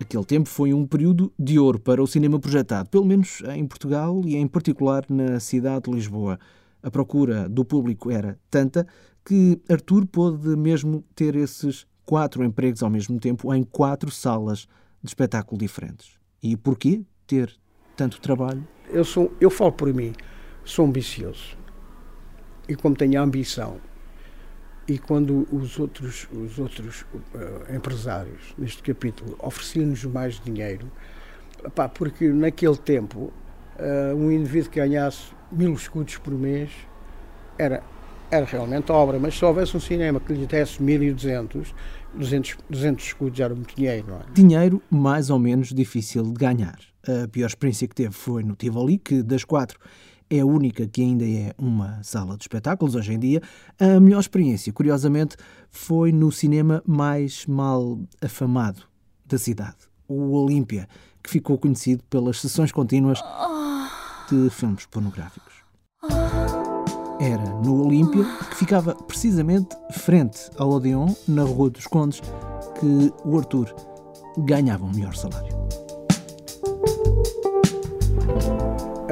Aquele 0.03 0.25
tempo 0.25 0.49
foi 0.49 0.75
um 0.75 0.85
período 0.85 1.33
de 1.39 1.61
ouro 1.61 1.79
para 1.79 2.03
o 2.03 2.09
cinema 2.09 2.37
projetado, 2.37 2.91
pelo 2.91 3.05
menos 3.05 3.41
em 3.55 3.65
Portugal 3.65 4.21
e 4.25 4.35
em 4.35 4.49
particular 4.49 5.05
na 5.09 5.39
cidade 5.39 5.85
de 5.85 5.93
Lisboa. 5.93 6.41
A 6.83 6.91
procura 6.91 7.49
do 7.49 7.65
público 7.65 8.11
era 8.11 8.37
tanta 8.51 8.85
que 9.25 9.61
Arthur 9.69 10.05
pôde 10.09 10.57
mesmo 10.57 11.05
ter 11.15 11.37
esses 11.37 11.87
quatro 12.05 12.43
empregos 12.43 12.83
ao 12.83 12.91
mesmo 12.91 13.21
tempo 13.21 13.55
em 13.55 13.63
quatro 13.63 14.11
salas 14.11 14.67
de 15.01 15.09
espetáculo 15.09 15.57
diferentes. 15.57 16.19
E 16.43 16.57
porquê 16.57 17.03
ter 17.25 17.55
tanto 17.97 18.21
trabalho? 18.21 18.67
Eu, 18.91 19.05
sou, 19.05 19.33
eu 19.41 19.51
falo 19.51 19.71
por 19.71 19.95
mim, 19.95 20.13
sou 20.65 20.85
ambicioso. 20.85 21.57
E 22.69 22.75
como 22.75 22.97
tenho 22.97 23.21
a 23.21 23.23
ambição, 23.23 23.81
e 24.89 24.99
quando 24.99 25.47
os 25.53 25.79
outros, 25.79 26.29
os 26.33 26.59
outros 26.59 27.03
uh, 27.13 27.75
empresários, 27.75 28.55
neste 28.59 28.83
capítulo, 28.83 29.37
ofereciam-nos 29.39 30.05
mais 30.05 30.41
dinheiro, 30.41 30.91
pá, 31.75 31.89
porque 31.89 32.29
naquele 32.29 32.77
tempo 32.77 33.33
uh, 33.79 34.17
um 34.17 34.31
indivíduo 34.31 34.71
que 34.71 34.81
ganhasse 34.81 35.27
mil 35.51 35.73
escudos 35.75 36.17
por 36.19 36.33
mês 36.33 36.71
era 37.59 37.83
era 38.33 38.47
realmente 38.47 38.91
obra, 38.91 39.19
mas 39.19 39.37
se 39.37 39.45
houvesse 39.45 39.77
um 39.77 39.81
cinema 39.81 40.19
que 40.19 40.33
lhe 40.33 40.47
desse 40.47 40.83
1.200, 40.83 41.67
200, 42.15 42.57
200 42.71 43.05
escudos 43.05 43.39
era 43.39 43.55
muito 43.55 43.77
dinheiro, 43.77 44.07
não 44.09 44.17
é? 44.17 44.23
Dinheiro 44.33 44.83
mais 44.91 45.29
ou 45.29 45.39
menos 45.39 45.69
difícil 45.69 46.23
de 46.23 46.33
ganhar. 46.33 46.79
A 47.07 47.29
pior 47.29 47.47
experiência 47.47 47.87
que 47.87 47.95
teve 47.95 48.15
foi 48.15 48.43
no 48.43 48.57
Tivoli, 48.57 48.97
que 48.97 49.23
das 49.23 49.45
quatro 49.45 49.79
é 50.33 50.41
a 50.41 50.47
única 50.47 50.87
que 50.87 51.03
ainda 51.03 51.25
é 51.25 51.53
uma 51.59 52.03
sala 52.03 52.37
de 52.37 52.45
espetáculos 52.45 52.95
hoje 52.95 53.13
em 53.13 53.19
dia. 53.19 53.43
A 53.79 54.01
melhor 54.01 54.21
experiência, 54.21 54.73
curiosamente, 54.73 55.37
foi 55.71 56.11
no 56.11 56.33
cinema 56.33 56.83
mais 56.87 57.47
mal 57.47 57.99
afamado 58.21 58.83
da 59.27 59.39
cidade, 59.39 59.77
o 60.09 60.33
Olímpia, 60.33 60.89
que 61.23 61.31
ficou 61.31 61.59
conhecido 61.59 62.03
pelas 62.11 62.41
sessões 62.41 62.73
contínuas 62.73 63.19
de 64.29 64.51
filmes 64.51 64.87
pornográficos 64.87 65.53
era 67.21 67.45
no 67.61 67.87
Olímpia, 67.87 68.25
que 68.51 68.57
ficava 68.57 68.97
precisamente 68.97 69.77
frente 69.93 70.51
ao 70.59 70.71
Odeon, 70.71 71.15
na 71.29 71.45
Rua 71.45 71.71
dos 71.71 71.87
Condes, 71.87 72.21
que 72.81 73.13
o 73.25 73.39
Arthur 73.39 73.73
ganhava 74.39 74.85
um 74.85 74.91
melhor 74.91 75.15
salário. 75.15 75.57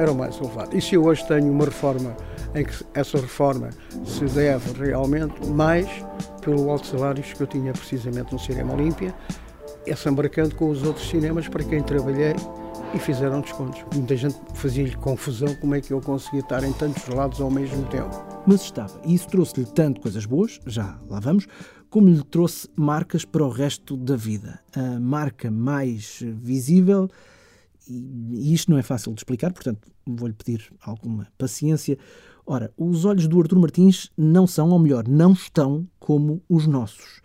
Era 0.01 0.11
o 0.11 0.15
mais 0.15 0.35
elevado. 0.39 0.75
E 0.75 0.81
se 0.81 0.95
eu 0.95 1.05
hoje 1.05 1.23
tenho 1.27 1.51
uma 1.51 1.65
reforma 1.65 2.17
em 2.55 2.65
que 2.65 2.83
essa 2.95 3.19
reforma 3.19 3.69
se 4.03 4.25
deve 4.25 4.83
realmente 4.83 5.45
mais 5.47 5.87
pelo 6.41 6.71
alto 6.71 6.87
salários 6.87 7.31
que 7.33 7.41
eu 7.43 7.45
tinha 7.45 7.71
precisamente 7.71 8.33
no 8.33 8.39
Cinema 8.39 8.73
Olímpia, 8.73 9.13
essa 9.85 10.09
embarcando 10.09 10.55
com 10.55 10.71
os 10.71 10.81
outros 10.81 11.07
cinemas 11.07 11.47
para 11.47 11.63
quem 11.63 11.83
trabalhei 11.83 12.33
e 12.95 12.97
fizeram 12.97 13.41
descontos. 13.41 13.85
Muita 13.93 14.17
gente 14.17 14.39
fazia-lhe 14.55 14.95
confusão 14.95 15.53
como 15.57 15.75
é 15.75 15.81
que 15.81 15.93
eu 15.93 16.01
conseguia 16.01 16.39
estar 16.39 16.63
em 16.63 16.73
tantos 16.73 17.07
lados 17.07 17.39
ao 17.39 17.51
mesmo 17.51 17.85
tempo. 17.85 18.09
Mas 18.47 18.61
estava, 18.61 18.99
e 19.05 19.13
isso 19.13 19.27
trouxe-lhe 19.27 19.67
tanto 19.67 20.01
coisas 20.01 20.25
boas, 20.25 20.59
já 20.65 20.97
lá 21.07 21.19
vamos, 21.19 21.45
como 21.91 22.09
lhe 22.09 22.23
trouxe 22.23 22.67
marcas 22.75 23.23
para 23.23 23.43
o 23.43 23.49
resto 23.49 23.95
da 23.95 24.15
vida. 24.15 24.59
A 24.75 24.99
marca 24.99 25.51
mais 25.51 26.23
visível, 26.23 27.07
e 27.91 28.53
isto 28.53 28.71
não 28.71 28.77
é 28.77 28.81
fácil 28.81 29.13
de 29.13 29.19
explicar, 29.19 29.51
portanto 29.51 29.87
vou-lhe 30.05 30.33
pedir 30.33 30.71
alguma 30.81 31.27
paciência. 31.37 31.97
Ora, 32.45 32.71
os 32.77 33.05
olhos 33.05 33.27
do 33.27 33.39
Artur 33.39 33.59
Martins 33.59 34.09
não 34.17 34.47
são, 34.47 34.69
ou 34.69 34.79
melhor, 34.79 35.07
não 35.07 35.33
estão 35.33 35.87
como 35.99 36.41
os 36.49 36.65
nossos. 36.67 37.21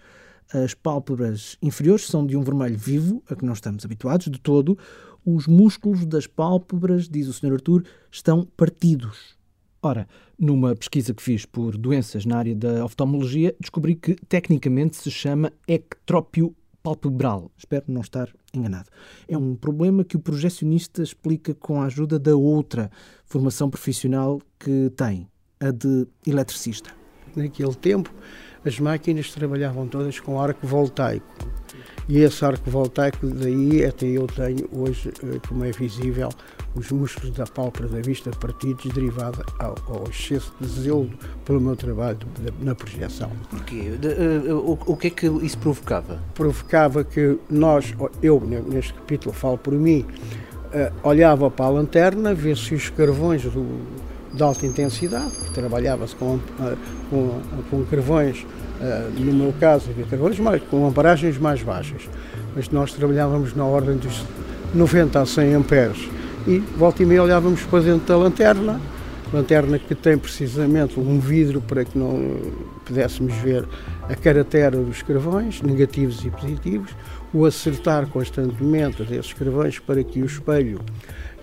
As 0.52 0.74
pálpebras 0.74 1.56
inferiores 1.60 2.06
são 2.06 2.24
de 2.26 2.36
um 2.36 2.42
vermelho 2.42 2.78
vivo, 2.78 3.22
a 3.28 3.34
que 3.34 3.44
não 3.44 3.52
estamos 3.52 3.84
habituados 3.84 4.26
de 4.26 4.38
todo. 4.38 4.78
Os 5.24 5.46
músculos 5.46 6.06
das 6.06 6.26
pálpebras, 6.26 7.08
diz 7.08 7.26
o 7.26 7.32
Sr. 7.32 7.54
Artur, 7.54 7.82
estão 8.10 8.46
partidos. 8.56 9.36
Ora, 9.82 10.06
numa 10.38 10.74
pesquisa 10.74 11.12
que 11.14 11.22
fiz 11.22 11.44
por 11.44 11.76
doenças 11.76 12.24
na 12.24 12.38
área 12.38 12.54
da 12.54 12.84
oftalmologia, 12.84 13.54
descobri 13.60 13.94
que 13.94 14.14
tecnicamente 14.28 14.96
se 14.96 15.10
chama 15.10 15.52
ectrópio 15.66 16.54
palpebral. 16.86 17.50
Espero 17.58 17.86
não 17.88 18.00
estar 18.00 18.28
enganado. 18.54 18.88
É 19.26 19.36
um 19.36 19.56
problema 19.56 20.04
que 20.04 20.16
o 20.16 20.20
projecionista 20.20 21.02
explica 21.02 21.52
com 21.52 21.82
a 21.82 21.86
ajuda 21.86 22.16
da 22.16 22.36
outra 22.36 22.92
formação 23.24 23.68
profissional 23.68 24.40
que 24.56 24.88
tem, 24.96 25.26
a 25.58 25.72
de 25.72 26.06
eletricista. 26.24 26.90
Naquele 27.34 27.74
tempo, 27.74 28.14
as 28.64 28.78
máquinas 28.78 29.32
trabalhavam 29.32 29.88
todas 29.88 30.20
com 30.20 30.40
arco 30.40 30.64
voltaico. 30.64 31.26
E 32.08 32.18
esse 32.18 32.44
arco 32.44 32.70
voltaico, 32.70 33.26
daí 33.26 33.84
até 33.84 34.06
eu 34.06 34.28
tenho 34.28 34.68
hoje, 34.72 35.10
como 35.48 35.64
é 35.64 35.72
visível, 35.72 36.28
os 36.76 36.90
músculos 36.90 37.30
da 37.34 37.44
pálpebra 37.46 37.88
da 37.88 38.00
vista 38.00 38.30
partidos 38.30 38.92
derivado 38.92 39.44
ao, 39.58 39.74
ao, 39.88 40.04
excesso 40.10 40.52
de 40.60 40.68
zelo 40.68 41.10
pelo 41.44 41.60
meu 41.60 41.74
trabalho 41.74 42.18
na 42.60 42.74
projeção. 42.74 43.30
Porquê? 43.50 43.92
De, 43.98 44.08
uh, 44.08 44.56
o, 44.56 44.78
o 44.92 44.96
que 44.96 45.06
é 45.06 45.10
que 45.10 45.26
isso 45.26 45.58
provocava? 45.58 46.20
Provocava 46.34 47.02
que 47.02 47.38
nós, 47.50 47.94
eu 48.22 48.40
neste 48.40 48.92
capítulo 48.92 49.34
falo 49.34 49.56
por 49.56 49.72
mim, 49.72 50.00
uh, 50.02 51.08
olhava 51.08 51.50
para 51.50 51.64
a 51.64 51.70
lanterna, 51.70 52.34
vê 52.34 52.54
se 52.54 52.74
os 52.74 52.90
carvões 52.90 53.42
do, 53.42 53.80
de 54.34 54.42
alta 54.42 54.66
intensidade, 54.66 55.32
trabalhava-se 55.54 56.14
com, 56.14 56.34
uh, 56.34 56.40
com, 57.08 57.40
com 57.70 57.84
carvões 57.86 58.44
no 59.16 59.32
meu 59.32 59.54
caso, 59.58 59.88
havia 59.88 60.04
carvões 60.04 60.38
mais, 60.38 60.62
com 60.64 60.86
amparagens 60.86 61.38
mais 61.38 61.62
baixas, 61.62 62.02
mas 62.54 62.68
nós 62.68 62.92
trabalhávamos 62.92 63.56
na 63.56 63.64
ordem 63.64 63.96
dos 63.96 64.22
90 64.74 65.18
a 65.18 65.24
100 65.24 65.54
amperes 65.54 66.10
e 66.46 66.58
volta 66.58 67.02
e 67.02 67.06
meia 67.06 67.22
olhávamos 67.22 67.62
para 67.62 67.80
dentro 67.80 68.06
da 68.06 68.16
lanterna, 68.16 68.80
lanterna 69.32 69.78
que 69.78 69.94
tem 69.94 70.16
precisamente 70.16 70.98
um 70.98 71.18
vidro 71.18 71.60
para 71.60 71.84
que 71.84 71.98
não 71.98 72.36
pudéssemos 72.84 73.34
ver 73.34 73.66
a 74.08 74.14
caractere 74.14 74.76
dos 74.76 75.02
carvões, 75.02 75.60
negativos 75.60 76.24
e 76.24 76.30
positivos, 76.30 76.90
o 77.34 77.44
acertar 77.44 78.06
constantemente 78.06 79.02
desses 79.02 79.32
carvões 79.32 79.78
para 79.80 80.02
que 80.04 80.22
o 80.22 80.26
espelho 80.26 80.80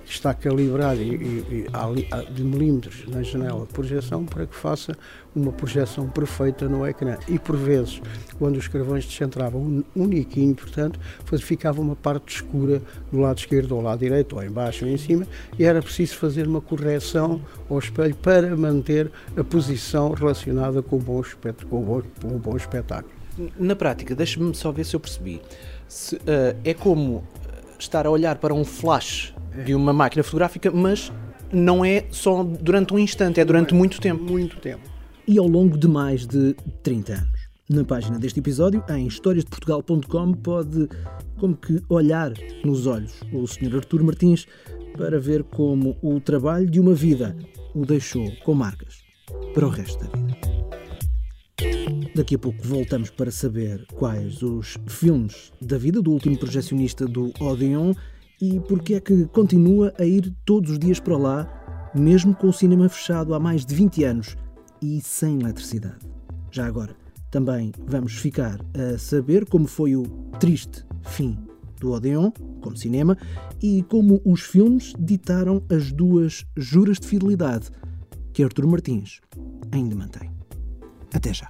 está 0.06 0.34
calibrado 0.34 1.02
e, 1.02 1.16
e, 1.16 1.68
e, 1.68 2.34
de 2.34 2.44
milímetros 2.44 3.06
na 3.08 3.24
janela 3.24 3.66
de 3.66 3.74
projeção 3.74 4.26
para 4.26 4.46
que 4.46 4.56
faça 4.56 4.96
uma 5.36 5.52
projeção 5.52 6.08
perfeita 6.08 6.68
no 6.68 6.86
ecrã. 6.86 7.18
E 7.28 7.40
por 7.40 7.56
vezes, 7.56 8.02
quando 8.38 8.58
os 8.58 8.68
carvões 8.68 9.06
descentravam 9.06 9.84
uniquinho, 9.96 10.54
portanto, 10.56 11.00
ficava 11.40 11.82
uma 11.82 11.96
parte 11.96 12.36
escura 12.36 12.82
do 13.12 13.20
lado 13.20 13.40
esquerdo 13.40 13.74
ou 13.74 13.82
lado 13.82 14.00
direito, 14.00 14.36
ou 14.36 14.44
embaixo 14.44 14.86
ou 14.86 14.92
em 14.92 14.98
cima, 14.98 15.26
e 15.58 15.64
era 15.64 15.82
preciso 15.82 16.16
fazer 16.16 16.48
uma 16.48 16.62
correção 16.62 17.42
ao 17.70 17.80
espelho 17.80 18.16
para 18.16 18.56
manter 18.56 19.12
a 19.36 19.44
posição 19.44 20.12
relacionada 20.12 20.82
com 20.82 20.98
o 20.98 21.00
bom, 21.00 21.22
espetáculo. 21.22 21.70
Com 21.70 21.78
o 21.78 21.82
bom, 21.82 22.02
com 22.22 22.36
o 22.36 22.40
bom 22.40 22.58
espetáculo. 22.58 23.14
Na 23.58 23.76
prática, 23.76 24.14
deixe-me 24.14 24.54
só 24.54 24.72
ver 24.72 24.86
se 24.86 24.96
eu 24.96 25.00
percebi. 25.00 25.42
Se, 25.88 26.16
uh, 26.16 26.20
é 26.64 26.74
como 26.74 27.24
estar 27.80 28.06
a 28.06 28.12
olhar 28.12 28.38
para 28.38 28.54
um 28.54 28.64
flash 28.64 29.33
de 29.66 29.76
uma 29.76 29.94
máquina 29.94 30.24
fotográfica, 30.24 30.72
mas 30.72 31.12
não 31.52 31.86
é 31.86 32.06
só 32.12 32.44
durante 32.44 32.94
um 32.94 33.00
instante, 33.00 33.40
é 33.40 33.46
durante 33.46 33.74
muito 33.74 34.02
tempo. 34.02 34.24
Muito 34.24 34.58
tempo. 34.58 34.90
E 35.28 35.38
ao 35.38 35.48
longo 35.48 35.78
de 35.78 35.88
mais 35.88 36.26
de 36.26 36.56
30 36.82 37.14
anos. 37.14 37.44
Na 37.70 37.84
página 37.86 38.20
deste 38.20 38.40
episódio, 38.40 38.84
em 38.90 39.08
historiasdeportugal.com, 39.08 40.34
pode 40.34 40.90
como 41.40 41.56
que 41.56 41.82
olhar 41.88 42.34
nos 42.64 42.86
olhos 42.88 43.22
o 43.32 43.48
Sr. 43.48 43.78
Artur 43.78 44.04
Martins 44.04 44.46
para 44.98 45.20
ver 45.20 45.44
como 45.44 45.98
o 46.02 46.20
trabalho 46.20 46.70
de 46.70 46.80
uma 46.80 46.94
vida 46.94 47.36
o 47.74 47.86
deixou 47.86 48.30
com 48.44 48.54
marcas 48.54 49.02
para 49.54 49.66
o 49.66 49.70
resto 49.70 50.04
da 50.04 50.18
vida. 50.18 50.54
Daqui 52.16 52.36
a 52.36 52.40
pouco 52.40 52.62
voltamos 52.62 53.10
para 53.10 53.32
saber 53.32 53.86
quais 53.96 54.44
os 54.44 54.78
filmes 54.88 55.52
da 55.62 55.78
vida 55.78 56.02
do 56.02 56.12
último 56.12 56.38
projecionista 56.38 57.08
do 57.08 57.32
Odeon 57.40 57.94
e 58.44 58.60
porque 58.60 58.96
é 58.96 59.00
que 59.00 59.26
continua 59.28 59.94
a 59.98 60.04
ir 60.04 60.36
todos 60.44 60.72
os 60.72 60.80
dias 60.80 61.00
para 61.00 61.18
lá, 61.18 61.92
mesmo 61.96 62.36
com 62.36 62.50
o 62.50 62.54
cinema 62.54 62.90
fechado 62.90 63.34
há 63.34 63.40
mais 63.40 63.66
de 63.66 63.74
20 63.74 64.04
anos 64.04 64.36
e 64.82 65.00
sem 65.00 65.40
eletricidade. 65.40 66.06
Já 66.52 66.66
agora, 66.66 66.94
também 67.32 67.72
vamos 67.88 68.18
ficar 68.18 68.60
a 68.74 68.98
saber 68.98 69.46
como 69.46 69.66
foi 69.66 69.96
o 69.96 70.04
triste 70.42 70.86
fim 71.04 71.38
do 71.80 71.94
Odeon, 71.94 72.32
como 72.60 72.76
cinema, 72.76 73.18
e 73.62 73.82
como 73.84 74.22
os 74.26 74.42
filmes 74.42 74.94
ditaram 75.00 75.64
as 75.70 75.94
duas 75.94 76.46
juras 76.58 77.00
de 77.00 77.08
fidelidade 77.08 77.70
que 78.34 78.44
Artur 78.44 78.68
Martins 78.68 79.22
ainda 79.72 79.96
mantém. 79.96 80.30
Até 81.14 81.34
já. 81.34 81.50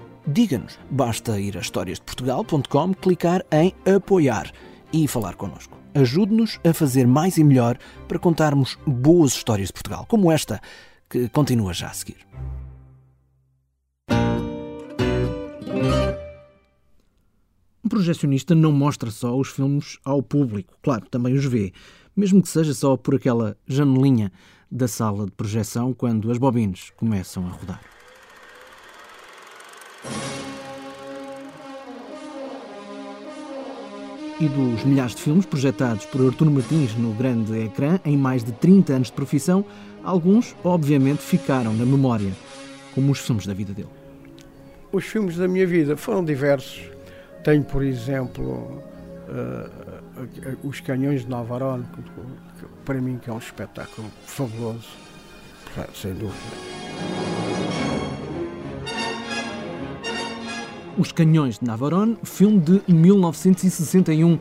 diga-nos. 0.27 0.79
Basta 0.89 1.39
ir 1.39 1.57
a 1.57 1.61
historiasdeportugal.com, 1.61 2.93
clicar 2.93 3.45
em 3.51 3.73
apoiar 3.85 4.51
e 4.93 5.07
falar 5.07 5.35
connosco. 5.35 5.77
Ajude-nos 5.93 6.59
a 6.63 6.73
fazer 6.73 7.05
mais 7.05 7.37
e 7.37 7.43
melhor 7.43 7.77
para 8.07 8.19
contarmos 8.19 8.77
boas 8.85 9.33
histórias 9.33 9.67
de 9.67 9.73
Portugal, 9.73 10.05
como 10.07 10.31
esta, 10.31 10.61
que 11.09 11.27
continua 11.29 11.73
já 11.73 11.87
a 11.87 11.93
seguir. 11.93 12.25
Um 17.83 17.89
projecionista 17.89 18.55
não 18.55 18.71
mostra 18.71 19.11
só 19.11 19.37
os 19.37 19.49
filmes 19.49 19.97
ao 20.05 20.23
público, 20.23 20.77
claro, 20.81 21.05
também 21.09 21.33
os 21.33 21.43
vê, 21.43 21.73
mesmo 22.15 22.41
que 22.41 22.47
seja 22.47 22.73
só 22.73 22.95
por 22.95 23.15
aquela 23.15 23.57
janelinha 23.67 24.31
da 24.71 24.87
sala 24.87 25.25
de 25.25 25.31
projeção 25.31 25.93
quando 25.93 26.31
as 26.31 26.37
bobines 26.37 26.91
começam 26.91 27.45
a 27.47 27.49
rodar. 27.49 27.81
E 34.39 34.47
dos 34.47 34.83
milhares 34.83 35.13
de 35.13 35.21
filmes 35.21 35.45
projetados 35.45 36.05
por 36.05 36.25
Artur 36.25 36.49
Martins 36.49 36.95
no 36.95 37.13
grande 37.13 37.65
ecrã 37.65 37.99
em 38.03 38.17
mais 38.17 38.43
de 38.43 38.51
30 38.53 38.93
anos 38.93 39.07
de 39.07 39.13
profissão, 39.13 39.63
alguns, 40.03 40.55
obviamente, 40.63 41.21
ficaram 41.21 41.73
na 41.73 41.85
memória, 41.85 42.31
como 42.95 43.11
os 43.11 43.19
filmes 43.19 43.45
da 43.45 43.53
vida 43.53 43.71
dele. 43.73 43.89
Os 44.91 45.05
filmes 45.05 45.37
da 45.37 45.47
minha 45.47 45.67
vida 45.67 45.95
foram 45.95 46.25
diversos. 46.25 46.81
Tenho, 47.43 47.63
por 47.63 47.83
exemplo, 47.83 48.81
uh, 49.29 50.67
Os 50.67 50.79
Canhões 50.79 51.21
de 51.21 51.29
Navarone, 51.29 51.85
que, 51.85 52.65
para 52.83 52.99
mim 52.99 53.17
que 53.17 53.29
é 53.29 53.33
um 53.33 53.37
espetáculo 53.37 54.07
fabuloso, 54.25 54.89
sem 55.93 56.13
dúvida. 56.13 57.30
Os 60.97 61.11
Canhões 61.11 61.59
de 61.59 61.65
Navarone, 61.65 62.17
filme 62.23 62.59
de 62.59 62.81
1961, 62.87 64.37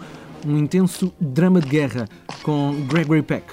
um 0.47 0.57
intenso 0.59 1.12
drama 1.21 1.61
de 1.61 1.69
guerra 1.69 2.09
com 2.42 2.87
Gregory 2.88 3.23
Peck 3.23 3.47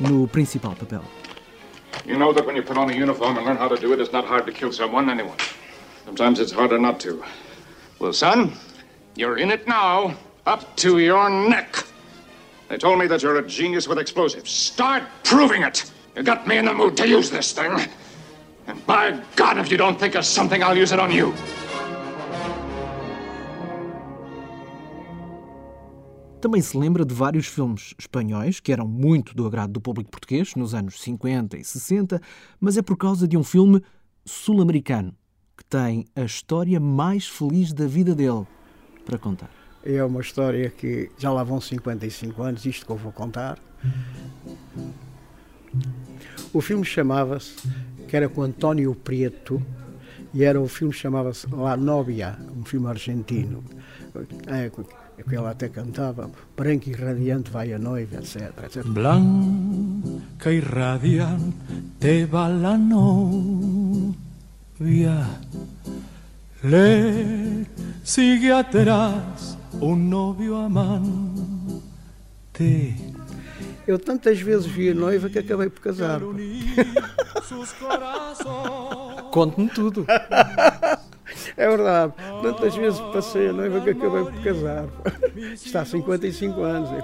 no 0.00 0.26
principal 0.26 0.74
papel. 0.74 1.02
You 2.04 2.18
know 2.18 2.32
that 2.32 2.44
when 2.44 2.56
you 2.56 2.62
put 2.64 2.76
on 2.76 2.90
a 2.90 2.92
uniform 2.92 3.38
and 3.38 3.46
learn 3.46 3.56
how 3.56 3.68
to 3.68 3.76
do 3.76 3.92
it, 3.92 4.00
it's 4.00 4.12
not 4.12 4.26
hard 4.26 4.44
to 4.46 4.52
kill 4.52 4.72
someone, 4.72 5.08
anyone. 5.08 5.36
Sometimes 6.04 6.40
it's 6.40 6.52
harder 6.52 6.80
not 6.80 6.98
to. 7.00 7.22
Well, 8.00 8.12
son, 8.12 8.52
you're 9.14 9.38
in 9.38 9.52
it 9.52 9.68
now, 9.68 10.14
up 10.44 10.76
to 10.78 10.98
your 10.98 11.30
neck. 11.30 11.84
They 12.68 12.78
told 12.78 12.98
me 12.98 13.06
that 13.06 13.22
you're 13.22 13.38
a 13.38 13.46
genius 13.46 13.86
with 13.86 13.98
explosives. 13.98 14.50
Start 14.50 15.04
proving 15.22 15.62
it. 15.62 15.92
You 16.16 16.24
got 16.24 16.46
me 16.48 16.56
in 16.56 16.64
the 16.64 16.74
mood 16.74 16.96
to 16.96 17.06
use 17.06 17.30
this 17.30 17.52
thing. 17.52 17.78
And 18.66 18.84
by 18.86 19.20
God, 19.36 19.58
if 19.58 19.70
you 19.70 19.76
don't 19.76 19.98
think 20.00 20.16
of 20.16 20.24
something, 20.24 20.62
I'll 20.62 20.76
use 20.76 20.90
it 20.90 20.98
on 20.98 21.12
you. 21.12 21.34
Também 26.42 26.60
se 26.60 26.76
lembra 26.76 27.04
de 27.04 27.14
vários 27.14 27.46
filmes 27.46 27.94
espanhóis 27.96 28.58
que 28.58 28.72
eram 28.72 28.84
muito 28.84 29.32
do 29.32 29.46
agrado 29.46 29.74
do 29.74 29.80
público 29.80 30.10
português 30.10 30.56
nos 30.56 30.74
anos 30.74 31.00
50 31.00 31.56
e 31.56 31.62
60, 31.62 32.20
mas 32.58 32.76
é 32.76 32.82
por 32.82 32.96
causa 32.96 33.28
de 33.28 33.36
um 33.36 33.44
filme 33.44 33.80
sul-americano 34.24 35.14
que 35.56 35.64
tem 35.64 36.04
a 36.16 36.22
história 36.22 36.80
mais 36.80 37.28
feliz 37.28 37.72
da 37.72 37.86
vida 37.86 38.12
dele 38.12 38.44
para 39.06 39.16
contar. 39.18 39.48
É 39.84 40.02
uma 40.02 40.20
história 40.20 40.68
que 40.68 41.12
já 41.16 41.30
lá 41.30 41.44
vão 41.44 41.60
55 41.60 42.42
anos, 42.42 42.66
isto 42.66 42.86
que 42.86 42.90
eu 42.90 42.96
vou 42.96 43.12
contar. 43.12 43.56
O 46.52 46.60
filme 46.60 46.84
chamava-se, 46.84 47.54
que 48.08 48.16
era 48.16 48.28
com 48.28 48.42
António 48.42 48.92
Prieto, 48.96 49.64
e 50.34 50.42
era 50.42 50.60
o 50.60 50.66
filme 50.66 50.92
chamava-se 50.92 51.46
La 51.54 51.76
Novia, 51.76 52.36
um 52.56 52.64
filme 52.64 52.88
argentino. 52.88 53.62
Que 55.28 55.36
ela 55.36 55.50
até 55.50 55.68
cantava, 55.68 56.30
branca 56.56 56.90
e 56.90 56.92
radiante 56.92 57.50
vai 57.50 57.72
a 57.72 57.78
noiva, 57.78 58.16
etc, 58.16 58.52
etc. 58.64 58.84
Blanca 58.84 60.50
e 60.52 60.60
radiante 60.60 62.26
va 62.26 62.48
la 62.48 62.76
novia, 62.76 64.16
le 66.62 67.66
sigue 68.04 68.50
atrás 68.50 69.56
um 69.80 69.96
novio 69.96 70.56
amante. 70.56 71.52
Eu 73.86 73.98
tantas 73.98 74.40
vezes 74.40 74.66
vi 74.66 74.90
a 74.90 74.94
noiva 74.94 75.28
que 75.28 75.38
acabei 75.38 75.68
por 75.68 75.80
casar. 75.80 76.20
Conte-me 79.30 79.68
tudo. 79.68 80.06
É 81.56 81.68
verdade. 81.68 82.12
Tantas 82.42 82.74
vezes 82.74 83.00
passei 83.12 83.48
a 83.48 83.52
noiva 83.52 83.80
que 83.80 83.90
acabei 83.90 84.24
por 84.24 84.42
casar. 84.42 84.86
Está 85.54 85.82
há 85.82 85.84
55 85.84 86.60
anos, 86.62 86.90
é 86.92 87.02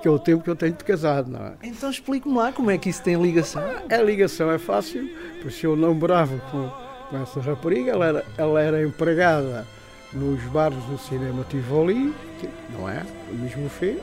que 0.00 0.08
é 0.08 0.10
o 0.10 0.18
tempo 0.18 0.42
que 0.42 0.50
eu 0.50 0.56
tenho 0.56 0.72
de 0.72 0.84
casado, 0.84 1.30
não 1.30 1.40
é? 1.40 1.52
Então 1.62 1.90
explique-me 1.90 2.36
lá 2.36 2.52
como 2.52 2.70
é 2.70 2.78
que 2.78 2.88
isso 2.88 3.02
tem 3.02 3.20
ligação. 3.20 3.62
A 3.90 4.02
ligação 4.02 4.50
é 4.50 4.58
fácil, 4.58 5.08
porque 5.42 5.66
eu 5.66 5.76
namorava 5.76 6.38
com, 6.50 6.70
com 7.10 7.22
essa 7.22 7.40
rapariga, 7.40 7.92
ela 7.92 8.06
era, 8.06 8.24
ela 8.36 8.60
era 8.60 8.82
empregada 8.82 9.66
nos 10.12 10.42
bares 10.44 10.82
do 10.84 10.98
cinema 10.98 11.44
Tivoli, 11.48 12.14
que, 12.40 12.48
não 12.76 12.88
é? 12.88 13.04
O 13.30 13.34
mesmo 13.34 13.68
fez. 13.68 14.00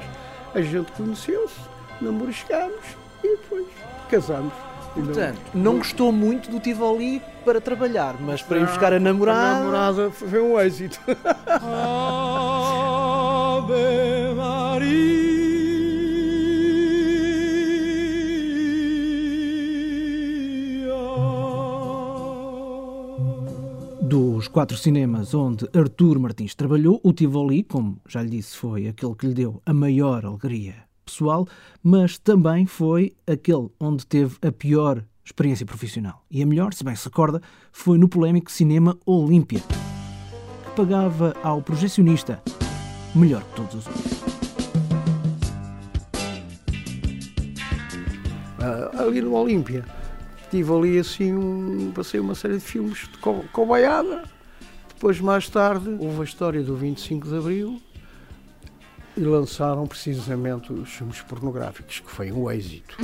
A 0.53 0.61
gente 0.61 0.91
conheceu-se, 0.93 1.59
namoriscámos 2.01 2.95
e 3.23 3.35
depois 3.35 3.67
casámos. 4.09 4.66
Portanto, 4.97 5.39
não, 5.53 5.73
não, 5.73 5.77
gostou 5.77 6.11
muito 6.11 6.49
do 6.49 6.59
Tivoli 6.59 7.21
para 7.45 7.61
trabalhar, 7.61 8.15
mas 8.19 8.41
para 8.41 8.57
ir 8.57 8.65
buscar 8.65 8.93
a 8.93 8.99
namorada. 8.99 9.39
A 9.39 9.59
namorada 9.59 10.11
foi 10.11 10.41
um 10.41 10.59
êxito. 10.59 10.99
Ave 11.61 11.63
Maria. 14.35 15.27
Dos 24.01 24.47
quatro 24.47 24.77
cinemas 24.77 25.33
onde 25.33 25.67
Artur 25.77 26.19
Martins 26.19 26.55
trabalhou, 26.55 26.99
o 27.03 27.13
Tivoli, 27.13 27.63
como 27.63 27.99
já 28.07 28.23
lhe 28.23 28.29
disse, 28.29 28.57
foi 28.57 28.87
aquele 28.87 29.15
que 29.15 29.27
lhe 29.27 29.33
deu 29.33 29.61
a 29.65 29.73
maior 29.73 30.25
alegria 30.25 30.86
pessoal, 31.07 31.47
mas 31.81 32.17
também 32.17 32.65
foi 32.65 33.15
aquele 33.25 33.69
onde 33.79 34.05
teve 34.05 34.37
a 34.41 34.51
pior 34.51 35.03
experiência 35.23 35.65
profissional. 35.65 36.23
E 36.29 36.43
a 36.43 36.45
melhor, 36.45 36.73
se 36.73 36.83
bem 36.83 36.95
se 36.95 37.05
recorda, 37.05 37.41
foi 37.71 37.97
no 37.97 38.07
polémico 38.07 38.51
Cinema 38.51 38.97
Olímpia, 39.05 39.59
que 39.59 40.71
pagava 40.75 41.35
ao 41.41 41.61
projecionista 41.61 42.41
melhor 43.15 43.43
que 43.43 43.55
todos 43.55 43.75
os 43.75 43.87
outros. 43.87 44.17
Uh, 48.59 49.01
ali 49.01 49.21
no 49.21 49.33
Olímpia, 49.33 49.85
tive 50.49 50.73
ali 50.73 50.99
assim, 50.99 51.33
um, 51.33 51.91
passei 51.93 52.19
uma 52.19 52.35
série 52.35 52.55
de 52.55 52.63
filmes 52.63 52.99
de 52.99 53.17
co 53.17 53.43
cobaiada. 53.51 54.23
Depois, 54.89 55.19
mais 55.19 55.47
tarde, 55.47 55.95
houve 55.99 56.21
a 56.21 56.23
história 56.23 56.63
do 56.63 56.75
25 56.75 57.27
de 57.27 57.35
Abril 57.35 57.81
e 59.17 59.21
lançaram 59.21 59.85
precisamente 59.87 60.71
os 60.71 60.89
filmes 60.89 61.19
pornográficos, 61.21 61.99
que 61.99 62.09
foi 62.11 62.31
um 62.31 62.49
êxito. 62.51 62.95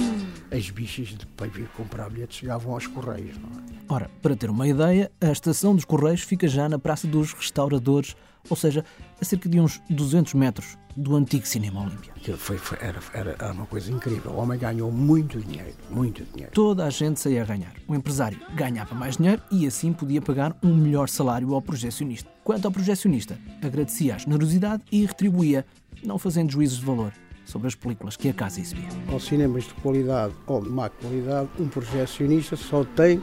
As 0.52 0.69
bichas 0.69 1.08
de 1.08 1.26
para 1.26 1.47
vir 1.47 1.67
comprar 1.76 2.10
bilhetes 2.10 2.38
chegavam 2.38 2.73
aos 2.73 2.86
Correios. 2.88 3.36
Não 3.38 3.49
é? 3.49 3.63
Ora, 3.89 4.12
para 4.21 4.36
ter 4.36 4.49
uma 4.49 4.67
ideia, 4.67 5.12
a 5.19 5.32
estação 5.32 5.76
dos 5.76 5.86
Correios 5.86 6.21
fica 6.21 6.47
já 6.47 6.69
na 6.69 6.78
Praça 6.78 7.08
dos 7.08 7.34
Restauradores, 7.34 8.15
ou 8.49 8.56
seja, 8.56 8.86
a 9.19 9.26
cerca 9.26 9.49
de 9.49 9.60
uns 9.60 9.82
200 9.89 10.34
metros 10.36 10.78
do 10.95 11.15
antigo 11.15 11.47
Cinema 11.47 11.82
Olímpia. 11.82 12.13
Foi, 12.38 12.58
foi- 12.58 12.78
era, 12.80 12.99
era, 13.13 13.32
era 13.39 13.52
uma 13.52 13.65
coisa 13.65 13.91
incrível. 13.91 14.32
O 14.34 14.38
homem 14.38 14.60
ganhou 14.60 14.91
muito 14.91 15.39
dinheiro, 15.39 15.73
muito 15.89 16.23
dinheiro. 16.26 16.52
Toda 16.54 16.86
a 16.86 16.89
gente 16.91 17.19
saía 17.19 17.41
a 17.41 17.45
ganhar. 17.45 17.73
O 17.88 17.95
empresário 17.95 18.39
ganhava 18.54 18.93
mais 18.93 19.17
dinheiro 19.17 19.41
e 19.49 19.65
assim 19.65 19.91
podia 19.91 20.21
pagar 20.21 20.56
um 20.62 20.76
melhor 20.76 21.10
salário 21.10 21.54
ao 21.56 21.62
projecionista. 21.62 22.30
Quanto 22.43 22.65
ao 22.65 22.71
projecionista, 22.71 23.39
agradecia 23.63 24.15
a 24.15 24.17
generosidade 24.19 24.84
e 24.91 25.04
retribuía, 25.06 25.65
não 26.06 26.18
fazendo 26.18 26.52
juízos 26.52 26.80
de 26.80 26.86
valor 26.86 27.12
sobre 27.46 27.68
as 27.68 27.76
películas 27.76 28.16
que 28.16 28.30
a 28.30 28.34
casa 28.34 28.60
exibia. 28.60 28.88
Aos 29.12 29.26
cinemas 29.26 29.66
de 29.66 29.74
qualidade 29.76 30.34
ou 30.48 30.62
de 30.62 30.70
má 30.70 30.89
qualidade, 30.89 31.50
um 31.60 31.68
projecionista 31.68 32.56
só 32.56 32.84
tem 32.84 33.22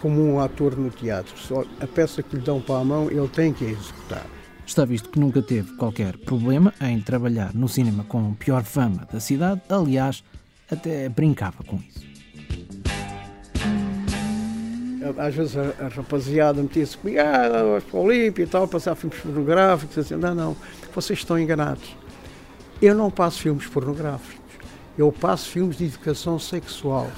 como 0.00 0.22
um 0.22 0.40
ator 0.40 0.76
no 0.76 0.90
teatro. 0.90 1.36
Só 1.38 1.64
a 1.80 1.86
peça 1.86 2.22
que 2.22 2.36
lhe 2.36 2.42
dão 2.42 2.60
para 2.60 2.80
a 2.80 2.84
mão, 2.84 3.10
ele 3.10 3.28
tem 3.28 3.52
que 3.52 3.64
a 3.64 3.70
executar. 3.70 4.26
Está 4.66 4.84
visto 4.84 5.08
que 5.08 5.18
nunca 5.18 5.42
teve 5.42 5.74
qualquer 5.76 6.16
problema 6.18 6.72
em 6.80 7.00
trabalhar 7.00 7.52
no 7.52 7.68
cinema 7.68 8.04
com 8.04 8.30
a 8.30 8.34
pior 8.36 8.62
fama 8.62 9.06
da 9.12 9.18
cidade, 9.18 9.60
aliás, 9.68 10.22
até 10.70 11.08
brincava 11.08 11.64
com 11.64 11.76
isso. 11.76 12.11
Às 15.18 15.34
vezes 15.34 15.56
a, 15.56 15.84
a 15.84 15.88
rapaziada 15.88 16.62
metia-se 16.62 16.96
comigo, 16.96 17.20
ah, 17.20 17.80
para 17.80 17.98
o 17.98 18.04
Olímpia 18.04 18.44
e 18.44 18.46
tal, 18.46 18.68
passar 18.68 18.94
filmes 18.94 19.18
pornográficos, 19.18 19.98
assim, 19.98 20.14
não, 20.14 20.34
não, 20.34 20.56
vocês 20.94 21.18
estão 21.18 21.38
enganados. 21.38 21.96
Eu 22.80 22.94
não 22.94 23.10
passo 23.10 23.40
filmes 23.40 23.66
pornográficos, 23.66 24.40
eu 24.96 25.10
passo 25.12 25.48
filmes 25.48 25.76
de 25.76 25.84
educação 25.86 26.38
sexual. 26.38 27.10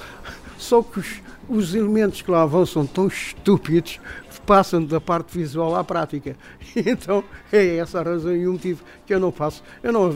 Só 0.57 0.81
que 0.81 0.99
os, 0.99 1.21
os 1.47 1.75
elementos 1.75 2.21
que 2.21 2.31
lá 2.31 2.45
vão 2.45 2.65
são 2.65 2.85
tão 2.85 3.07
estúpidos 3.07 3.99
que 4.29 4.41
passam 4.41 4.83
da 4.83 5.01
parte 5.01 5.37
visual 5.37 5.75
à 5.75 5.83
prática. 5.83 6.35
Então 6.75 7.23
é 7.53 7.77
essa 7.77 7.99
a 7.99 8.03
razão 8.03 8.35
e 8.35 8.45
o 8.45 8.51
motivo 8.51 8.83
que 9.05 9.13
eu 9.13 9.19
não 9.19 9.31
faço. 9.31 9.63
Eu 9.81 9.93
não, 9.93 10.09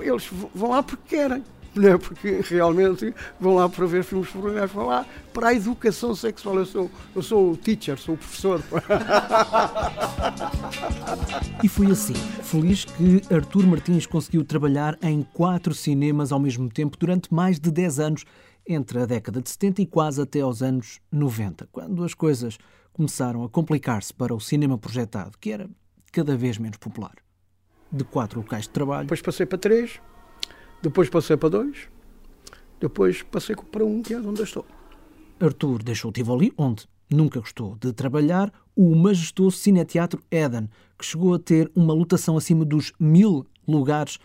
eles 0.00 0.30
vão 0.54 0.70
lá 0.70 0.82
porque 0.82 1.16
querem. 1.16 1.44
Não 1.74 1.88
é 1.88 1.98
porque 1.98 2.40
realmente 2.48 3.14
vão 3.38 3.54
lá 3.54 3.68
para 3.68 3.86
ver 3.86 4.02
filmes 4.02 4.28
pornográficos, 4.30 4.74
vão 4.74 4.86
lá 4.86 5.06
para 5.32 5.48
a 5.48 5.54
educação 5.54 6.14
sexual. 6.14 6.56
Eu 6.56 6.66
sou, 6.66 6.90
eu 7.14 7.22
sou 7.22 7.52
o 7.52 7.56
teacher, 7.56 7.98
sou 7.98 8.14
o 8.14 8.18
professor. 8.18 8.62
E 11.62 11.68
foi 11.68 11.90
assim, 11.90 12.14
feliz 12.14 12.86
que 12.86 13.22
Artur 13.32 13.66
Martins 13.66 14.06
conseguiu 14.06 14.42
trabalhar 14.44 14.98
em 15.02 15.22
quatro 15.22 15.74
cinemas 15.74 16.32
ao 16.32 16.40
mesmo 16.40 16.70
tempo 16.70 16.96
durante 16.98 17.32
mais 17.32 17.60
de 17.60 17.70
10 17.70 18.00
anos, 18.00 18.24
entre 18.66 18.98
a 19.00 19.06
década 19.06 19.42
de 19.42 19.50
70 19.50 19.82
e 19.82 19.86
quase 19.86 20.22
até 20.22 20.40
aos 20.40 20.62
anos 20.62 21.00
90, 21.12 21.68
quando 21.70 22.02
as 22.02 22.14
coisas 22.14 22.58
começaram 22.92 23.44
a 23.44 23.48
complicar-se 23.48 24.12
para 24.12 24.34
o 24.34 24.40
cinema 24.40 24.78
projetado, 24.78 25.36
que 25.38 25.50
era 25.50 25.68
cada 26.12 26.36
vez 26.36 26.56
menos 26.56 26.78
popular. 26.78 27.14
De 27.92 28.04
quatro 28.04 28.40
locais 28.40 28.64
de 28.64 28.70
trabalho, 28.70 29.04
Depois 29.04 29.20
passei 29.20 29.44
para 29.44 29.58
três, 29.58 30.00
depois 30.82 31.08
passei 31.08 31.36
para 31.36 31.48
dois, 31.50 31.88
depois 32.80 33.22
passei 33.22 33.54
para 33.54 33.84
um, 33.84 34.02
que 34.02 34.14
é 34.14 34.18
onde 34.18 34.40
eu 34.40 34.44
estou. 34.44 34.66
Artur 35.38 35.82
deixou 35.82 36.10
o 36.10 36.12
Tivoli, 36.12 36.52
onde 36.56 36.86
nunca 37.10 37.40
gostou 37.40 37.76
de 37.80 37.92
trabalhar, 37.92 38.52
o 38.76 38.94
majestoso 38.94 39.56
Cineteatro 39.56 40.22
Eden, 40.30 40.68
que 40.98 41.04
chegou 41.04 41.34
a 41.34 41.38
ter 41.38 41.70
uma 41.74 41.92
lotação 41.92 42.36
acima 42.36 42.64
dos 42.64 42.92
mil 42.98 43.46
lugares, 43.66 44.18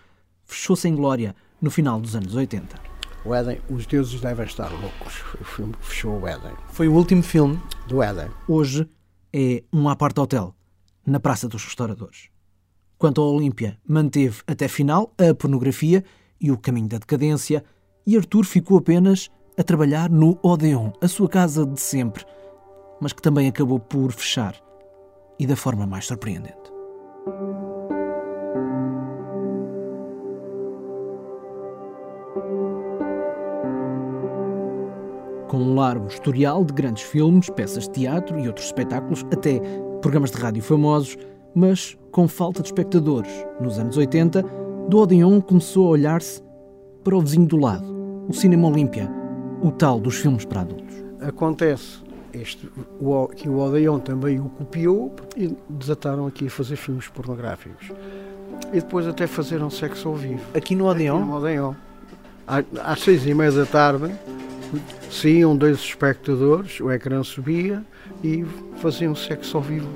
fechou-se 0.44 0.88
em 0.88 0.96
glória 0.96 1.36
no 1.62 1.72
final 1.72 2.00
dos 2.00 2.15
anos 2.15 2.36
80. 2.36 2.96
O 3.26 3.34
Éden, 3.34 3.60
os 3.70 3.88
deuses 3.88 4.22
devem 4.22 4.46
estar 4.46 4.70
loucos. 4.70 5.13
Foi 5.13 5.41
o 5.41 5.44
filme 5.44 5.74
que 5.74 5.86
fechou 5.86 6.22
o 6.22 6.28
Éden. 6.28 6.54
Foi 6.68 6.88
o 6.88 6.94
último 6.94 7.24
filme 7.24 7.60
Do 7.88 8.04
Éden. 8.04 8.30
Hoje 8.48 8.88
é 9.34 9.63
um 9.74 9.89
apart-hotel 9.89 10.56
na 11.06 11.20
Praça 11.20 11.48
dos 11.48 11.65
Restauradores. 11.65 12.30
Quanto 12.98 13.22
ao 13.22 13.34
Olímpia, 13.34 13.80
manteve 13.88 14.41
até 14.46 14.68
final 14.68 15.12
a 15.18 15.34
pornografia 15.34 16.04
e 16.39 16.52
o 16.52 16.58
caminho 16.58 16.88
da 16.88 16.98
decadência, 16.98 17.63
e 18.06 18.15
Artur 18.17 18.45
ficou 18.45 18.78
apenas 18.78 19.30
a 19.58 19.63
trabalhar 19.63 20.10
no 20.10 20.38
Odeon, 20.43 20.91
a 21.02 21.08
sua 21.08 21.30
casa 21.30 21.65
de 21.65 21.80
sempre, 21.80 22.26
mas 23.00 23.13
que 23.13 23.21
também 23.21 23.48
acabou 23.48 23.80
por 23.80 24.12
fechar, 24.12 24.56
e 25.39 25.48
da 25.48 25.56
forma 25.56 25.86
mais 25.88 26.06
surpreendente. 26.06 26.76
com 35.56 35.62
um 35.62 35.76
largo 35.76 36.08
historial 36.08 36.65
de 36.65 36.74
grandes 36.74 37.04
filmes, 37.04 37.50
peças 37.50 37.84
de 37.84 37.91
teatro 37.91 38.38
e 38.39 38.48
outros 38.48 38.65
espetáculos, 38.65 39.26
até 39.32 39.62
programas 40.02 40.30
de 40.32 40.38
rádio 40.38 40.62
famosos, 40.62 41.17
mas 41.54 41.98
com 42.12 42.28
falta 42.28 42.62
de 42.62 42.67
espectadores. 42.67 43.32
Nos 43.62 43.80
anos 43.80 43.95
80, 43.95 44.43
do 44.88 45.00
Odeon 45.00 45.41
começou 45.41 45.88
a 45.88 45.89
olhar-se 45.91 46.43
para 47.04 47.15
o 47.15 47.21
vizinho 47.21 47.48
do 47.48 47.58
lado, 47.58 47.86
o 48.28 48.34
Cinema 48.34 48.67
Olímpia, 48.67 49.10
o 49.62 49.71
tal 49.71 50.00
dos 50.00 50.17
filmes 50.17 50.45
para 50.45 50.62
adultos. 50.62 50.95
Acontece 51.21 52.00
este, 52.32 52.69
o, 53.00 53.28
que 53.28 53.50
o 53.50 53.58
Odeon 53.58 54.00
também 54.00 54.39
o 54.39 54.50
copiou 54.50 55.15
e 55.36 55.56
desataram 55.69 56.28
aqui 56.28 56.48
a 56.48 56.50
fazer 56.50 56.76
filmes 56.76 57.08
pornográficos. 57.08 57.91
E 58.71 58.80
depois 58.80 59.08
até 59.08 59.26
fazeram 59.26 59.69
sexo 59.69 60.10
ao 60.10 60.15
vivo. 60.15 60.41
aqui 60.54 60.76
no 60.76 60.86
Odeon. 60.86 61.17
Aqui 61.17 61.28
no 61.28 61.36
Odeon. 61.36 61.74
Às 62.84 63.00
seis 63.02 63.26
e 63.26 63.34
meia 63.34 63.52
da 63.52 63.65
tarde 63.65 64.13
saíam 65.10 65.58
dois 65.58 65.80
espectadores, 65.80 66.80
o 66.80 66.91
ecrã 66.91 67.24
subia 67.24 67.84
e 68.24 68.45
faziam 68.78 69.15
sexo 69.15 69.58
ao 69.58 69.63
vivo 69.63 69.89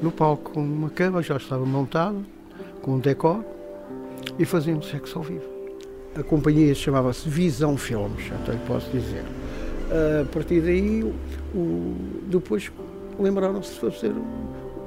no 0.00 0.12
palco 0.12 0.52
com 0.52 0.62
uma 0.62 0.90
cama, 0.90 1.22
já 1.22 1.36
estava 1.36 1.64
montada, 1.64 2.18
com 2.82 2.94
um 2.94 2.98
decor 2.98 3.44
e 4.38 4.44
faziam 4.44 4.80
sexo 4.82 5.18
ao 5.18 5.24
vivo. 5.24 5.44
A 6.14 6.22
companhia 6.22 6.74
chamava-se 6.74 7.28
Visão 7.28 7.76
Filmes, 7.76 8.30
até 8.32 8.52
lhe 8.52 8.58
posso 8.66 8.90
dizer. 8.90 9.24
A 10.20 10.24
partir 10.26 10.60
daí, 10.60 11.02
o- 11.54 11.94
depois 12.26 12.70
lembraram-se 13.18 13.72
de 13.74 13.80
fazer 13.80 14.12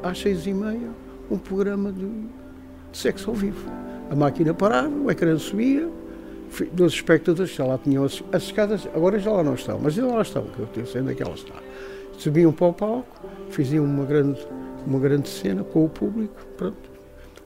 às 0.03 0.19
seis 0.19 0.45
e 0.45 0.53
meia 0.53 0.89
um 1.29 1.37
programa 1.37 1.91
de, 1.91 2.05
de 2.07 2.97
sexo 2.97 3.29
ao 3.29 3.35
vivo. 3.35 3.69
A 4.09 4.15
máquina 4.15 4.53
parava, 4.53 4.89
o 4.89 5.09
ecrã 5.09 5.37
subia, 5.37 5.89
dos 6.71 6.93
espectadores 6.93 7.51
já 7.53 7.65
lá 7.65 7.77
tinham 7.77 8.03
as, 8.03 8.23
as 8.31 8.43
escadas, 8.43 8.87
agora 8.95 9.17
já 9.19 9.31
lá 9.31 9.43
não 9.43 9.55
estão, 9.55 9.79
mas 9.81 9.93
já 9.95 10.05
lá 10.05 10.21
estão, 10.21 10.43
que 10.43 10.59
eu 10.59 10.67
tenho 10.67 11.09
é 11.09 11.13
que 11.15 11.23
ela 11.23 11.33
está. 11.33 11.55
Subiam 12.17 12.51
para 12.51 12.67
o 12.67 12.73
palco, 12.73 13.27
faziam 13.49 13.83
uma 13.83 14.05
grande, 14.05 14.39
uma 14.85 14.99
grande 14.99 15.27
cena 15.27 15.63
com 15.63 15.85
o 15.85 15.89
público, 15.89 16.35
pronto. 16.55 16.77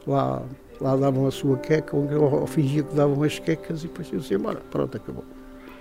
Lá, 0.05 0.43
lá 0.81 0.95
davam 0.95 1.27
a 1.27 1.31
sua 1.31 1.57
queca, 1.57 1.95
ou, 1.95 2.41
ou 2.41 2.47
fingiam 2.47 2.85
que 2.85 2.95
davam 2.95 3.21
as 3.23 3.39
quecas 3.39 3.83
e 3.83 3.87
depois 3.87 4.11
iam-se 4.11 4.33
embora. 4.33 4.61
Pronto, 4.71 4.95
acabou. 4.97 5.23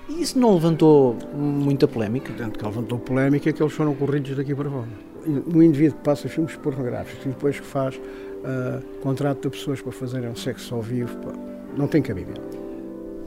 E 0.09 0.23
isso 0.23 0.39
não 0.39 0.55
levantou 0.55 1.17
muita 1.35 1.87
polémica? 1.87 2.33
Tanto 2.37 2.59
que 2.59 2.65
levantou 2.65 2.99
polémica 2.99 3.53
que 3.53 3.63
eles 3.63 3.73
foram 3.73 3.95
corridos 3.95 4.37
daqui 4.37 4.55
para 4.55 4.71
fora. 4.71 4.89
Um 5.27 5.63
indivíduo 5.63 5.99
que 5.99 6.05
passa 6.05 6.29
filmes 6.29 6.57
pornográficos 6.57 7.27
e 7.27 7.29
depois 7.29 7.61
que 7.61 7.67
faz 7.67 8.01
ah, 8.45 8.81
contrato 9.03 9.43
de 9.43 9.51
pessoas 9.51 9.83
para 9.83 9.93
fazerem 9.93 10.29
um 10.31 10.37
sexo 10.37 10.75
ao 10.75 10.81
vivo, 10.81 11.15
pá, 11.19 11.33
não 11.77 11.87
tem 11.87 12.01
cabimento. 12.01 12.41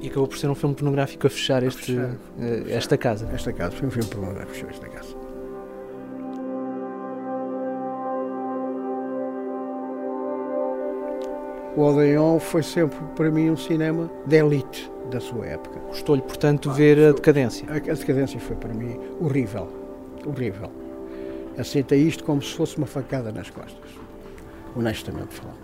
E 0.02 0.08
acabou 0.08 0.28
por 0.28 0.38
ser 0.38 0.48
um 0.48 0.56
filme 0.56 0.74
pornográfico 0.74 1.28
a 1.28 1.30
fechar, 1.30 1.62
este, 1.62 1.94
fechar. 1.94 2.16
eh, 2.40 2.64
esta 2.70 2.98
casa. 2.98 3.30
Esta 3.32 3.54
casa 3.54 3.76
foi 3.76 3.88
um 3.88 3.92
filme 3.92 4.10
pornográfico, 4.10 4.68
esta 4.68 4.90
casa. 4.90 5.16
O 11.74 11.84
Odeon 11.84 12.38
foi 12.38 12.64
sempre 12.64 13.00
para 13.16 13.32
mim 13.32 13.50
um 13.50 13.56
cinema 13.56 14.12
de 14.26 14.36
elite 14.36 14.92
da 15.10 15.22
sua 15.22 15.46
época. 15.46 15.80
Gostou-lhe, 15.88 16.22
portanto, 16.22 16.70
ver 16.70 17.00
a 17.00 17.14
decadência. 17.14 17.66
A, 17.70 17.78
a 17.78 17.96
decadência 17.96 18.38
foi 18.42 18.58
para 18.58 18.74
mim 18.74 19.00
horrível, 19.22 19.70
horrível. 20.26 20.70
Aceita 21.58 21.96
isto 21.96 22.26
como 22.26 22.42
se 22.42 22.54
fosse 22.56 22.78
uma 22.78 22.86
facada 22.86 23.32
nas 23.32 23.50
costas, 23.50 23.90
honestamente 24.76 25.34
falando. 25.34 25.60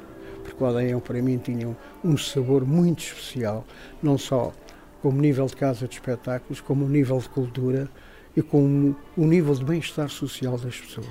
Porque 0.45 0.63
o 0.63 0.67
Odeon 0.67 1.01
para 1.01 1.21
mim 1.21 1.39
tinha 1.39 1.67
um, 1.67 1.75
um 2.01 2.17
sabor 2.17 2.65
muito 2.65 2.99
especial, 2.99 3.65
não 4.01 4.17
só 4.17 4.53
como 5.01 5.19
nível 5.19 5.45
de 5.47 5.57
casa 5.57 5.89
de 5.89 5.95
espetáculos, 5.95 6.61
como 6.61 6.87
nível 6.87 7.17
de 7.17 7.27
cultura 7.27 7.89
e 8.33 8.41
como 8.41 8.95
o 9.17 9.25
nível 9.25 9.53
de 9.53 9.65
bem-estar 9.65 10.07
social 10.07 10.57
das 10.57 10.79
pessoas. 10.79 11.07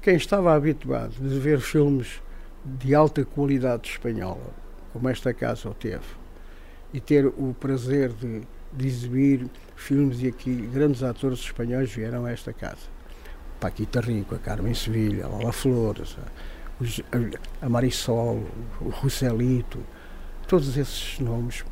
Quem 0.00 0.16
estava 0.16 0.54
habituado 0.54 1.12
de 1.20 1.38
ver 1.38 1.60
filmes 1.60 2.21
de 2.64 2.94
alta 2.94 3.24
qualidade 3.24 3.88
espanhola, 3.88 4.50
como 4.92 5.08
esta 5.08 5.32
casa 5.34 5.68
o 5.68 5.74
teve, 5.74 6.04
e 6.92 7.00
ter 7.00 7.26
o 7.26 7.54
prazer 7.58 8.10
de, 8.12 8.42
de 8.72 8.86
exibir 8.86 9.46
filmes 9.76 10.22
e 10.22 10.28
aqui 10.28 10.54
grandes 10.72 11.02
atores 11.02 11.40
espanhóis 11.40 11.92
vieram 11.92 12.24
a 12.24 12.30
esta 12.30 12.52
casa. 12.52 12.92
Paquita 13.58 14.00
Rico, 14.00 14.34
a 14.34 14.38
Carmen 14.38 14.74
Sevilha, 14.74 15.24
a 15.24 15.28
Lola 15.28 15.52
Flores, 15.52 16.16
a, 17.12 17.64
a- 17.64 17.68
Marisol, 17.68 18.42
o 18.80 18.88
Roselito, 18.90 19.78
todos 20.48 20.76
esses 20.76 21.18
nomes. 21.20 21.64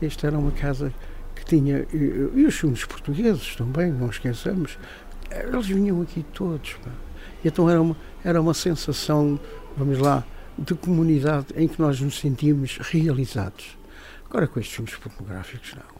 Esta 0.00 0.28
era 0.28 0.38
uma 0.38 0.52
casa 0.52 0.92
que 1.34 1.44
tinha, 1.44 1.86
e, 1.92 2.44
os 2.46 2.54
filmes 2.54 2.84
portugueses 2.84 3.56
também, 3.56 3.90
não 3.90 4.08
esqueçamos, 4.10 4.78
eles 5.30 5.66
vinham 5.66 6.00
aqui 6.02 6.24
todos. 6.32 6.74
Pá. 6.84 6.90
Então 7.44 7.68
era 7.68 7.80
uma, 7.80 7.96
era 8.24 8.40
uma 8.40 8.54
sensação, 8.54 9.38
vamos 9.76 9.98
lá, 9.98 10.24
de 10.58 10.74
comunidade 10.74 11.46
em 11.56 11.68
que 11.68 11.80
nós 11.80 12.00
nos 12.00 12.18
sentimos 12.18 12.78
realizados. 12.78 13.78
Agora 14.28 14.46
com 14.46 14.58
estes 14.58 14.74
filmes 14.74 14.94
pornográficos, 14.96 15.74
não. 15.74 15.98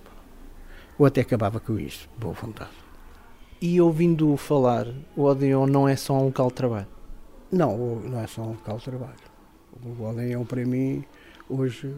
Ou 0.99 1.07
até 1.07 1.21
acabava 1.21 1.61
com 1.61 1.79
isto, 1.79 2.09
boa 2.19 2.35
vontade. 2.35 2.71
E 3.61 3.81
ouvindo 3.81 4.37
falar, 4.37 4.87
o 5.17 5.23
Odeon 5.23 5.67
não 5.67 5.89
é 5.89 5.97
só 5.97 6.15
um 6.15 6.25
local 6.27 6.49
de 6.49 6.55
trabalho? 6.55 6.87
Não, 7.51 8.01
não 8.01 8.21
é 8.21 8.27
só 8.27 8.43
um 8.43 8.51
local 8.51 8.79
de 8.79 8.85
trabalho. 8.85 9.15
O 9.85 10.03
Odeon, 10.03 10.45
para 10.45 10.65
mim, 10.65 11.05
hoje 11.49 11.95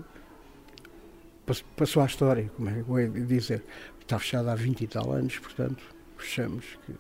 passou 1.77 2.03
à 2.03 2.07
história, 2.07 2.51
como 2.57 2.69
é 2.69 2.75
que 2.75 2.79
eu 2.81 2.85
vou 2.85 3.09
dizer. 3.09 3.65
Está 4.01 4.19
fechado 4.19 4.49
há 4.49 4.55
20 4.55 4.83
e 4.83 4.87
tal 4.87 5.13
anos, 5.13 5.39
portanto, 5.39 5.83
fechamos 6.17 6.79
que 6.87 6.95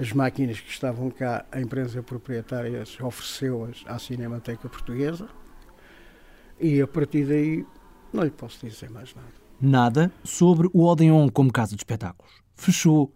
as 0.00 0.14
máquinas 0.14 0.58
que 0.58 0.70
estavam 0.70 1.10
cá, 1.10 1.44
a 1.52 1.60
empresa 1.60 2.02
proprietária 2.02 2.82
ofereceu-as 3.02 3.84
à 3.86 3.98
Cinemateca 3.98 4.66
Portuguesa 4.66 5.28
e 6.58 6.80
a 6.80 6.86
partir 6.86 7.26
daí 7.26 7.66
não 8.10 8.24
lhe 8.24 8.30
posso 8.30 8.66
dizer 8.66 8.88
mais 8.88 9.14
nada. 9.14 9.28
Nada 9.60 10.12
sobre 10.24 10.70
o 10.72 10.84
Odeon 10.86 11.28
como 11.28 11.52
casa 11.52 11.76
de 11.76 11.82
espetáculos. 11.82 12.32
Fechou, 12.54 13.14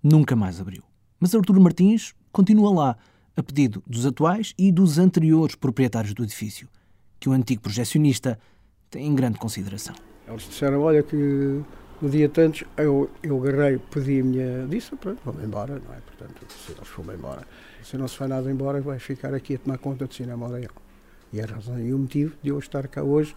nunca 0.00 0.36
mais 0.36 0.60
abriu. 0.60 0.84
Mas 1.18 1.34
Arturo 1.34 1.60
Martins 1.60 2.14
continua 2.30 2.72
lá, 2.72 2.96
a 3.36 3.42
pedido 3.42 3.82
dos 3.84 4.06
atuais 4.06 4.54
e 4.56 4.70
dos 4.70 4.98
anteriores 4.98 5.56
proprietários 5.56 6.14
do 6.14 6.22
edifício, 6.22 6.68
que 7.18 7.28
o 7.28 7.32
antigo 7.32 7.60
projecionista 7.60 8.38
tem 8.88 9.04
em 9.04 9.14
grande 9.16 9.38
consideração. 9.38 9.96
Eles 10.28 10.44
disseram, 10.44 10.80
olha 10.82 11.02
que 11.02 11.60
no 12.00 12.08
dia 12.08 12.28
tantos 12.28 12.64
eu, 12.76 13.10
eu 13.22 13.42
agarrei, 13.42 13.78
pedi 13.78 14.20
a 14.20 14.24
minha, 14.24 14.66
disse, 14.66 14.94
pronto, 14.96 15.20
vou-me 15.24 15.44
embora, 15.44 15.74
não 15.74 15.94
é? 15.94 16.00
Portanto, 16.00 16.46
se 16.48 16.72
eles 16.72 16.88
foram 16.88 17.14
embora, 17.14 17.46
se 17.82 17.96
não 17.96 18.08
se 18.08 18.18
vai 18.18 18.28
nada 18.28 18.50
embora, 18.50 18.80
vai 18.80 18.98
ficar 18.98 19.34
aqui 19.34 19.54
a 19.54 19.58
tomar 19.58 19.78
conta 19.78 20.06
do 20.06 20.14
cinema 20.14 20.46
Odeon. 20.46 20.68
E 21.32 21.40
a 21.40 21.46
razão 21.46 21.78
e 21.78 21.94
o 21.94 21.98
motivo 21.98 22.34
de 22.42 22.48
eu 22.48 22.58
estar 22.58 22.88
cá 22.88 23.02
hoje 23.02 23.34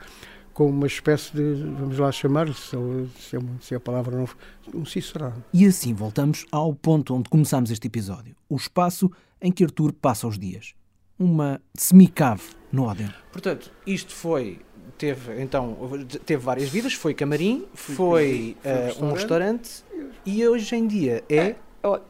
com 0.54 0.70
uma 0.70 0.88
espécie 0.88 1.36
de, 1.36 1.54
vamos 1.78 1.98
lá 1.98 2.12
chamar, 2.12 2.48
se, 2.54 2.78
se, 3.20 3.38
se 3.62 3.76
a 3.76 3.80
palavra 3.80 4.16
não 4.16 4.28
um 4.74 4.86
cicerone. 4.86 5.44
E 5.52 5.66
assim 5.66 5.94
voltamos 5.94 6.46
ao 6.52 6.74
ponto 6.74 7.16
onde 7.16 7.30
começámos 7.30 7.72
este 7.72 7.88
episódio, 7.88 8.36
o 8.48 8.56
espaço 8.56 9.12
em 9.42 9.52
que 9.52 9.64
Arthur 9.64 9.92
passa 9.94 10.28
os 10.28 10.38
dias. 10.38 10.74
Uma 11.18 11.62
semicave 11.76 12.44
no 12.72 12.88
Odeon. 12.88 13.10
Portanto, 13.32 13.72
isto 13.86 14.14
foi 14.14 14.60
teve 15.04 15.42
então 15.42 15.78
teve 16.26 16.42
várias 16.42 16.70
vidas 16.70 16.94
foi 16.94 17.14
camarim 17.14 17.66
foi, 17.74 17.96
foi 17.96 18.58
uh, 18.64 19.04
um, 19.04 19.12
restaurante. 19.12 19.84
um, 19.94 20.00
restaurante. 20.00 20.16
e 20.26 20.48
hoje 20.48 20.76
em 20.76 20.88
dia 20.88 21.24
é 21.28 21.36
é, 21.38 21.56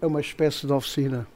é 0.02 0.06
uma 0.06 0.22
espécie 0.22 0.68
de 0.68 0.72
oficina 0.72 1.28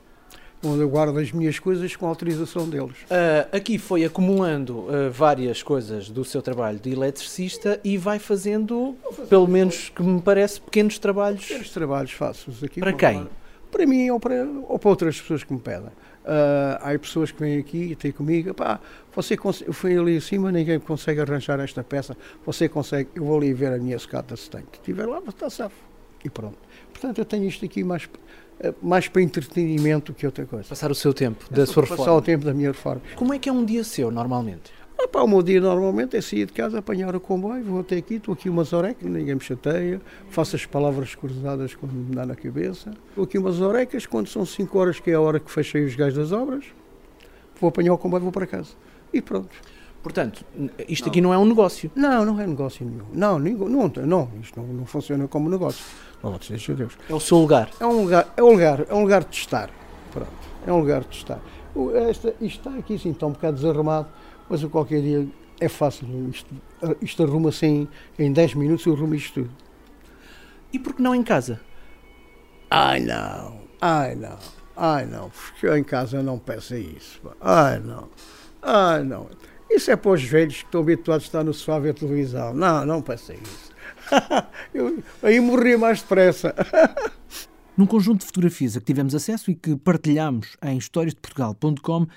onde 0.64 0.82
eu 0.82 0.90
guardo 0.90 1.18
as 1.18 1.32
minhas 1.32 1.60
coisas 1.60 1.96
com 1.96 2.08
autorização 2.08 2.68
deles. 2.68 2.98
Uh, 3.04 3.56
aqui 3.56 3.78
foi 3.78 4.04
acumulando 4.04 4.80
uh, 4.80 5.12
várias 5.12 5.62
coisas 5.62 6.10
do 6.10 6.26
seu 6.26 6.42
trabalho 6.42 6.80
de 6.80 6.92
eletricista 6.92 7.80
e 7.84 7.96
vai 7.96 8.18
fazendo, 8.18 8.96
pelo 9.30 9.48
menos 9.48 9.90
que 9.90 10.02
me 10.02 10.20
parece, 10.20 10.60
pequenos 10.60 10.98
trabalhos. 10.98 11.46
Pequenos 11.46 11.70
trabalhos 11.70 12.12
faço 12.12 12.52
aqui. 12.66 12.80
Para 12.80 12.92
quem? 12.92 13.28
Para 13.70 13.86
mim 13.86 14.10
ou 14.10 14.20
para, 14.20 14.46
ou 14.68 14.80
para 14.80 14.90
outras 14.90 15.22
pessoas 15.22 15.44
que 15.44 15.54
me 15.54 15.60
pedem. 15.60 15.92
Uh, 16.28 16.76
há 16.82 17.00
pessoas 17.00 17.32
que 17.32 17.40
vêm 17.40 17.58
aqui 17.58 17.92
e 17.92 17.96
têm 17.96 18.12
comigo, 18.12 18.54
pá, 18.54 18.82
você 19.16 19.38
eu 19.66 19.72
fui 19.72 19.98
ali 19.98 20.18
acima, 20.18 20.52
ninguém 20.52 20.78
consegue 20.78 21.22
arranjar 21.22 21.58
esta 21.62 21.86
peça, 21.86 22.18
você 22.46 22.68
consegue, 22.68 23.12
eu 23.16 23.24
vou 23.24 23.38
ali 23.38 23.54
ver 23.54 23.72
a 23.72 23.78
minha 23.78 23.96
escada 23.96 24.36
se 24.36 24.50
tem. 24.50 24.64
Que 24.70 24.82
tiver 24.82 25.06
lá, 25.06 25.22
está 25.26 25.50
safo. 25.50 25.78
E 26.26 26.30
pronto. 26.30 26.58
Portanto, 26.92 27.20
eu 27.20 27.24
tenho 27.24 27.46
isto 27.46 27.64
aqui 27.64 27.82
mais 27.82 28.10
eh, 28.60 28.74
mais 28.82 29.08
para 29.08 29.22
entretenimento 29.22 30.14
que 30.14 30.26
outra 30.26 30.46
coisa. 30.46 30.68
Passar 30.68 30.92
o 30.92 30.96
seu 30.96 31.14
tempo 31.14 31.46
da 31.50 31.64
é 31.64 31.66
sua 31.66 31.84
reforma. 31.84 32.04
Passar 32.04 32.18
o 32.18 32.22
tempo 32.22 32.44
da 32.44 32.54
minha 32.54 32.72
reforma. 32.72 33.02
Como 33.16 33.34
é 33.34 33.40
que 33.40 33.48
é 33.48 33.52
um 33.52 33.64
dia 33.64 33.84
seu, 33.84 34.12
normalmente? 34.12 34.72
Pá, 35.12 35.22
o 35.22 35.28
meu 35.28 35.42
dia 35.42 35.62
normalmente 35.62 36.18
é 36.18 36.22
sair 36.22 36.46
de 36.46 36.54
casa, 36.54 36.80
apanhar 36.80 37.16
o 37.16 37.20
comboio, 37.20 37.64
vou 37.64 37.80
até 37.80 37.98
aqui, 37.98 38.16
estou 38.16 38.34
aqui 38.34 38.50
umas 38.50 38.74
orecas, 38.74 39.10
ninguém 39.10 39.36
me 39.36 39.42
chateia, 39.42 40.02
faço 40.30 40.56
as 40.56 40.66
palavras 40.66 41.16
cruzadas 41.16 41.74
quando 41.74 41.94
me 41.94 42.16
dá 42.16 42.26
na 42.26 42.36
cabeça. 42.36 42.92
Estou 43.10 43.24
aqui 43.24 43.38
umas 43.38 43.62
orecas, 43.62 44.06
quando 44.06 44.28
são 44.28 44.46
5 44.46 44.78
horas, 44.78 45.00
que 45.00 45.10
é 45.10 45.14
a 45.14 45.22
hora 45.22 45.40
que 45.40 45.52
fechei 45.52 45.86
os 45.86 45.96
gajos 45.96 46.16
das 46.16 46.32
obras, 46.32 46.66
vou 47.60 47.70
apanhar 47.70 47.94
o 47.94 47.98
comboio 47.98 48.24
vou 48.24 48.32
para 48.32 48.46
casa. 48.46 48.72
E 49.14 49.22
pronto. 49.22 49.50
Portanto, 50.04 50.46
isto 50.88 51.06
não. 51.06 51.12
aqui 51.12 51.22
não 51.22 51.34
é 51.34 51.38
um 51.38 51.46
negócio? 51.46 51.92
Não, 51.96 52.24
não 52.24 52.40
é 52.40 52.46
negócio 52.46 52.86
nenhum. 52.86 53.06
Não, 53.14 53.40
não, 53.40 53.90
não, 53.90 54.06
não 54.06 54.32
isto 54.42 54.60
não, 54.60 54.68
não 54.68 54.86
funciona 54.86 55.28
como 55.28 55.50
negócio. 55.50 55.84
Louvado 56.24 56.46
seja 56.46 56.74
Deus. 56.74 56.98
É 57.10 57.14
o 57.14 57.20
seu 57.20 57.38
lugar. 57.38 57.70
É 57.80 57.86
um 57.86 58.04
lugar, 58.04 58.34
é 58.38 58.44
um 58.44 58.52
lugar, 58.52 58.86
é 58.90 58.94
um 58.94 59.02
lugar 59.02 59.24
de 59.24 59.36
estar. 59.36 59.70
Pronto. 60.12 60.32
É 60.66 60.72
um 60.72 60.80
lugar 60.80 61.04
de 61.04 61.16
estar. 61.16 61.42
Esta, 62.08 62.34
isto 62.42 62.70
está 62.70 62.80
aqui 62.80 62.96
assim, 62.96 63.12
está 63.12 63.28
um 63.28 63.32
bocado 63.32 63.58
desarrumado, 63.58 64.08
mas 64.50 64.64
a 64.64 64.68
qualquer 64.68 65.02
dia 65.02 65.28
é 65.60 65.68
fácil. 65.68 66.08
Isto, 66.30 66.56
isto 67.02 67.24
arruma-se 67.24 67.66
em, 67.66 67.88
em 68.18 68.32
10 68.32 68.56
minutos, 68.56 68.86
eu 68.86 68.94
arrumo 68.94 69.16
isto 69.16 69.42
tudo. 69.42 69.52
E 70.72 70.80
por 70.80 70.94
que 70.94 71.02
não 71.02 71.16
em 71.16 71.24
casa? 71.24 71.62
Ai 72.70 73.00
não, 73.00 73.62
ai 73.80 74.16
não, 74.16 74.38
ai 74.76 75.06
não, 75.06 75.30
porque 75.30 75.66
eu 75.66 75.78
em 75.78 75.84
casa 75.84 76.22
não 76.22 76.38
peço 76.38 76.76
isso. 76.76 77.22
Ai 77.40 77.80
não, 77.80 78.10
ai 78.62 79.04
não. 79.04 79.30
Isso 79.70 79.92
é 79.92 79.96
para 79.96 80.12
os 80.12 80.24
velhos 80.24 80.58
que 80.58 80.66
estão 80.66 80.82
habituados 80.82 81.26
a 81.26 81.28
estar 81.28 81.44
no 81.44 81.54
sofá 81.54 81.76
a 81.76 81.80
ver 81.80 81.94
televisão. 81.94 82.54
Não, 82.54 82.86
não 82.86 83.02
peço 83.02 83.34
isso. 83.34 83.72
eu, 84.74 85.04
aí 85.22 85.40
morri 85.40 85.76
mais 85.78 86.02
depressa. 86.02 86.54
Num 87.78 87.86
conjunto 87.86 88.22
de 88.22 88.26
fotografias 88.26 88.76
a 88.76 88.80
que 88.80 88.86
tivemos 88.86 89.14
acesso 89.14 89.52
e 89.52 89.56
que 89.56 89.76
partilhamos 89.76 90.58
em 90.64 90.78
historiasdeportugal.com, 90.78 92.08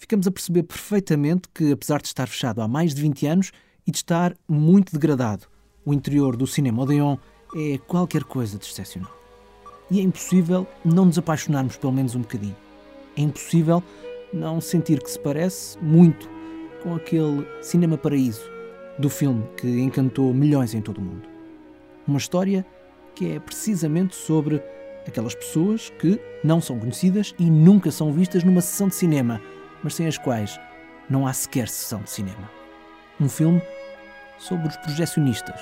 ficamos 0.00 0.26
a 0.26 0.30
perceber 0.30 0.62
perfeitamente 0.62 1.48
que, 1.54 1.72
apesar 1.72 2.00
de 2.00 2.08
estar 2.08 2.26
fechado 2.26 2.62
há 2.62 2.66
mais 2.66 2.94
de 2.94 3.02
20 3.02 3.26
anos 3.26 3.52
e 3.86 3.90
de 3.90 3.98
estar 3.98 4.34
muito 4.48 4.92
degradado, 4.94 5.44
o 5.84 5.92
interior 5.92 6.36
do 6.36 6.46
Cinema 6.46 6.82
Odeon 6.82 7.18
é 7.54 7.76
qualquer 7.86 8.24
coisa 8.24 8.56
de 8.56 8.64
excepcional. 8.64 9.14
E 9.90 10.00
é 10.00 10.02
impossível 10.02 10.66
não 10.82 11.04
nos 11.04 11.18
apaixonarmos 11.18 11.76
pelo 11.76 11.92
menos 11.92 12.14
um 12.14 12.22
bocadinho. 12.22 12.56
É 13.14 13.20
impossível 13.20 13.82
não 14.32 14.58
sentir 14.58 15.02
que 15.02 15.10
se 15.10 15.18
parece 15.18 15.78
muito 15.80 16.30
com 16.82 16.94
aquele 16.94 17.46
Cinema 17.60 17.98
Paraíso 17.98 18.48
do 18.98 19.10
filme 19.10 19.44
que 19.58 19.68
encantou 19.80 20.32
milhões 20.32 20.72
em 20.72 20.80
todo 20.80 20.96
o 20.98 21.02
mundo. 21.02 21.28
Uma 22.06 22.18
história 22.18 22.64
que 23.14 23.32
é 23.32 23.38
precisamente 23.38 24.16
sobre 24.16 24.62
aquelas 25.06 25.34
pessoas 25.34 25.90
que 25.98 26.18
não 26.42 26.58
são 26.58 26.78
conhecidas 26.78 27.34
e 27.38 27.50
nunca 27.50 27.90
são 27.90 28.12
vistas 28.12 28.44
numa 28.44 28.62
sessão 28.62 28.88
de 28.88 28.94
cinema, 28.94 29.42
mas 29.82 29.94
sem 29.94 30.06
as 30.06 30.18
quais 30.18 30.58
não 31.08 31.26
há 31.26 31.32
sequer 31.32 31.68
sessão 31.68 32.02
de 32.02 32.10
cinema. 32.10 32.50
Um 33.20 33.28
filme 33.28 33.62
sobre 34.38 34.68
os 34.68 34.76
projecionistas, 34.78 35.60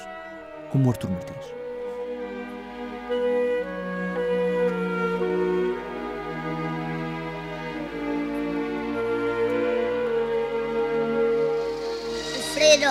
como 0.70 0.90
Artur 0.90 1.10
Martins. 1.10 1.46
Alfredo. 12.36 12.90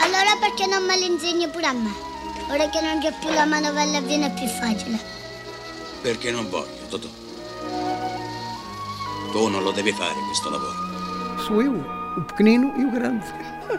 Allora 0.00 0.36
perché 0.40 0.66
non 0.66 0.84
me 0.84 0.96
l'insegni 0.96 1.48
pure 1.48 1.66
a 1.66 1.72
me? 1.72 1.90
Ora 2.50 2.68
che 2.70 2.80
non 2.80 3.00
c'è 3.00 3.12
più 3.18 3.30
la 3.30 3.44
manovella 3.44 4.00
viene 4.00 4.30
più 4.30 4.46
facile. 4.46 4.98
Perché 6.02 6.30
non 6.30 6.48
voglio, 6.48 6.86
Totò. 6.88 7.27
Tu 9.32 9.48
non 9.48 9.62
lo 9.62 9.72
devi 9.72 9.92
fare 9.92 10.14
questo 10.26 10.50
lavoro. 10.50 10.72
Sou 11.46 11.62
eu, 11.62 11.74
o 12.16 12.22
pequenino 12.22 12.72
e 12.76 12.84
o 12.84 12.90
grande. 12.90 13.26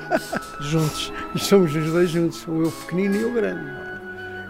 juntos. 0.61 1.11
E 1.35 1.39
somos 1.39 1.75
os 1.75 1.91
dois 1.91 2.09
juntos, 2.09 2.37
sou 2.37 2.61
eu 2.61 2.67
o 2.67 2.71
pequenino 2.71 3.15
e 3.15 3.25
o 3.25 3.33
grande. 3.33 3.69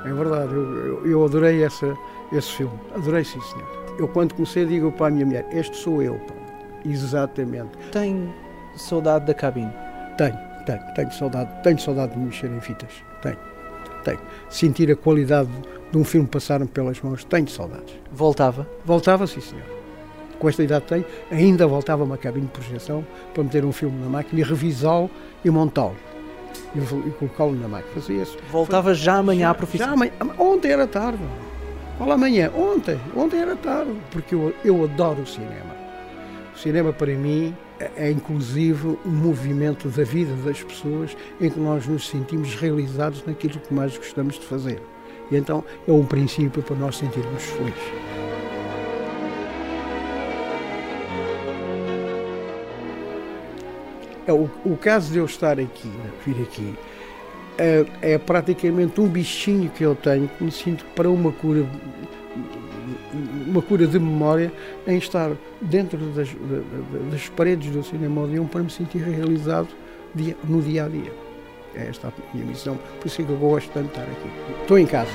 É 0.06 0.14
verdade, 0.14 0.54
eu, 0.54 0.86
eu, 0.86 1.06
eu 1.06 1.26
adorei 1.26 1.64
essa, 1.64 1.94
esse 2.32 2.52
filme. 2.52 2.80
Adorei, 2.96 3.24
sim, 3.24 3.42
senhor. 3.42 3.68
Eu, 3.98 4.08
quando 4.08 4.34
comecei, 4.34 4.66
digo 4.66 4.92
para 4.92 5.08
a 5.08 5.12
minha 5.12 5.26
mulher: 5.26 5.48
Este 5.52 5.76
sou 5.76 6.02
eu. 6.02 6.16
Pá. 6.16 6.34
Exatamente. 6.86 7.78
Tem 7.92 8.34
saudade 8.76 9.26
da 9.26 9.34
cabine? 9.34 9.74
Tenho 10.18 10.50
tenho, 10.70 10.94
tenho 10.94 11.12
saudade, 11.12 11.50
tenho 11.64 11.80
saudade 11.80 12.14
de 12.14 12.20
mexer 12.20 12.50
em 12.52 12.62
fitas. 12.62 12.92
Tenho, 13.22 13.38
tenho. 14.04 14.20
Sentir 14.50 14.92
a 14.92 14.96
qualidade 14.96 15.50
de 15.92 15.98
um 15.98 16.04
filme 16.04 16.28
passar 16.28 16.66
pelas 16.68 17.02
mãos, 17.02 17.24
tenho 17.24 17.48
saudades. 17.48 17.96
Voltava? 18.12 18.68
Voltava, 18.86 19.26
sim 19.26 19.42
senhor. 19.42 19.79
Com 20.40 20.48
esta 20.48 20.64
idade 20.64 20.86
que 20.86 20.90
tenho, 20.90 21.06
ainda 21.30 21.68
voltava 21.68 22.02
a 22.02 22.06
uma 22.06 22.18
cabine 22.18 22.46
de 22.46 22.52
projeção 22.54 23.06
para 23.34 23.44
meter 23.44 23.66
um 23.66 23.72
filme 23.72 24.02
na 24.02 24.10
máquina 24.10 24.40
e 24.40 24.44
revisá-lo 24.44 25.10
e 25.44 25.50
montá-lo. 25.50 25.98
E, 26.74 26.80
e 26.80 27.12
colocá-lo 27.12 27.56
na 27.56 27.68
máquina. 27.68 27.94
Fazia 27.94 28.24
isso. 28.24 28.38
Voltava 28.50 28.94
já 28.94 29.16
amanhã 29.18 29.50
à 29.50 29.54
profissão? 29.54 29.88
Já 29.88 29.94
amanhã, 29.94 30.12
ontem 30.38 30.72
era 30.72 30.88
tarde. 30.88 31.24
Qual 31.98 32.12
amanhã? 32.12 32.50
Ontem. 32.56 32.98
Ontem 33.16 33.40
era 33.40 33.56
tarde. 33.58 33.92
Porque 34.12 34.34
eu, 34.34 34.54
eu 34.64 34.84
adoro 34.84 35.22
o 35.24 35.28
cinema. 35.28 35.76
cinema, 36.56 36.94
para 36.94 37.14
mim, 37.14 37.54
é 37.98 38.10
inclusive 38.10 38.98
um 39.06 39.10
movimento 39.10 39.90
da 39.90 40.04
vida 40.04 40.34
das 40.46 40.64
pessoas 40.64 41.16
em 41.42 41.50
que 41.50 41.60
nós 41.60 41.86
nos 41.86 42.08
sentimos 42.08 42.56
realizados 42.56 43.26
naquilo 43.26 43.60
que 43.60 43.74
mais 43.74 43.98
gostamos 43.98 44.36
de 44.36 44.46
fazer. 44.46 44.82
E 45.30 45.36
então 45.36 45.64
é 45.88 45.92
um 45.92 46.06
princípio 46.06 46.64
para 46.64 46.76
nós 46.78 46.98
sentirmos 46.98 47.44
felizes. 47.44 48.09
É, 54.30 54.32
o, 54.32 54.48
o 54.64 54.78
caso 54.78 55.12
de 55.12 55.18
eu 55.18 55.26
estar 55.26 55.60
aqui, 55.60 55.92
vir 56.24 56.40
aqui, 56.44 56.76
é, 57.58 57.86
é, 58.00 58.18
praticamente 58.20 59.02
um 59.02 59.08
bichinho 59.08 59.72
que 59.72 59.84
eu 59.84 59.96
tenho 59.96 60.28
que 60.28 60.44
me 60.44 60.52
sinto 60.52 60.86
para 60.96 61.10
uma 61.10 61.32
cura 61.32 61.66
uma 63.48 63.60
cura 63.64 63.88
de 63.88 63.98
memória 63.98 64.54
em 64.86 64.98
estar 65.00 65.32
dentro 65.60 65.98
das, 66.12 66.30
das 67.12 67.28
paredes 67.30 67.72
do 67.72 67.84
Cinema 67.84 68.22
Odeon 68.22 68.46
para 68.46 68.62
me 68.62 68.70
sentir 68.70 69.00
realizado 69.00 69.70
dia, 70.14 70.38
no 70.44 70.62
dia 70.62 70.86
a 70.86 70.88
dia. 70.88 71.12
É 71.74 71.88
esta 71.88 72.10
a 72.10 72.12
minha 72.32 72.46
missão, 72.46 72.78
por 73.00 73.08
isso 73.08 73.24
é 73.24 73.26
que 73.26 73.32
eu 73.32 73.38
gosto 73.38 73.72
tanto 73.72 73.86
de 73.86 74.00
estar 74.00 74.04
aqui. 74.04 74.30
Estou 74.62 74.78
em 74.78 74.86
casa. 74.86 75.12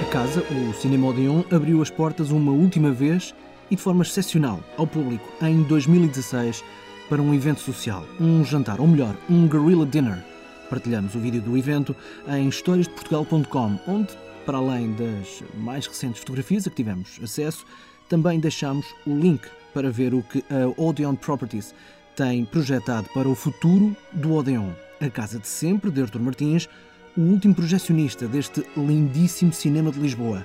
A 0.00 0.04
casa, 0.12 0.44
o 0.48 0.72
Cinema 0.74 1.08
Odeon, 1.08 1.42
abriu 1.50 1.82
as 1.82 1.90
portas 1.90 2.30
uma 2.30 2.52
última 2.52 2.92
vez 2.92 3.34
e 3.70 3.76
de 3.76 3.82
forma 3.82 4.02
excepcional 4.02 4.60
ao 4.76 4.86
público 4.86 5.28
em 5.42 5.62
2016 5.62 6.64
para 7.08 7.22
um 7.22 7.34
evento 7.34 7.60
social, 7.60 8.04
um 8.20 8.44
jantar, 8.44 8.80
ou 8.80 8.86
melhor, 8.86 9.16
um 9.28 9.48
guerrilla 9.48 9.86
dinner. 9.86 10.22
Partilhamos 10.68 11.14
o 11.14 11.18
vídeo 11.18 11.40
do 11.40 11.56
evento 11.56 11.96
em 12.28 12.48
historiasdeportugal.com, 12.48 13.78
onde, 13.86 14.12
para 14.44 14.58
além 14.58 14.92
das 14.92 15.42
mais 15.54 15.86
recentes 15.86 16.20
fotografias 16.20 16.66
a 16.66 16.70
que 16.70 16.76
tivemos 16.76 17.18
acesso, 17.22 17.64
também 18.08 18.38
deixamos 18.38 18.86
o 19.06 19.14
link 19.14 19.48
para 19.72 19.90
ver 19.90 20.14
o 20.14 20.22
que 20.22 20.44
a 20.50 20.80
Odeon 20.80 21.14
Properties 21.14 21.74
tem 22.14 22.44
projetado 22.44 23.08
para 23.14 23.28
o 23.28 23.34
futuro 23.34 23.96
do 24.12 24.34
Odeon. 24.34 24.70
A 25.00 25.08
casa 25.08 25.38
de 25.38 25.46
sempre, 25.46 25.90
de 25.90 26.02
Artur 26.02 26.20
Martins, 26.20 26.68
o 27.16 27.20
último 27.20 27.54
projecionista 27.54 28.26
deste 28.26 28.66
lindíssimo 28.76 29.52
cinema 29.52 29.90
de 29.90 30.00
Lisboa, 30.00 30.44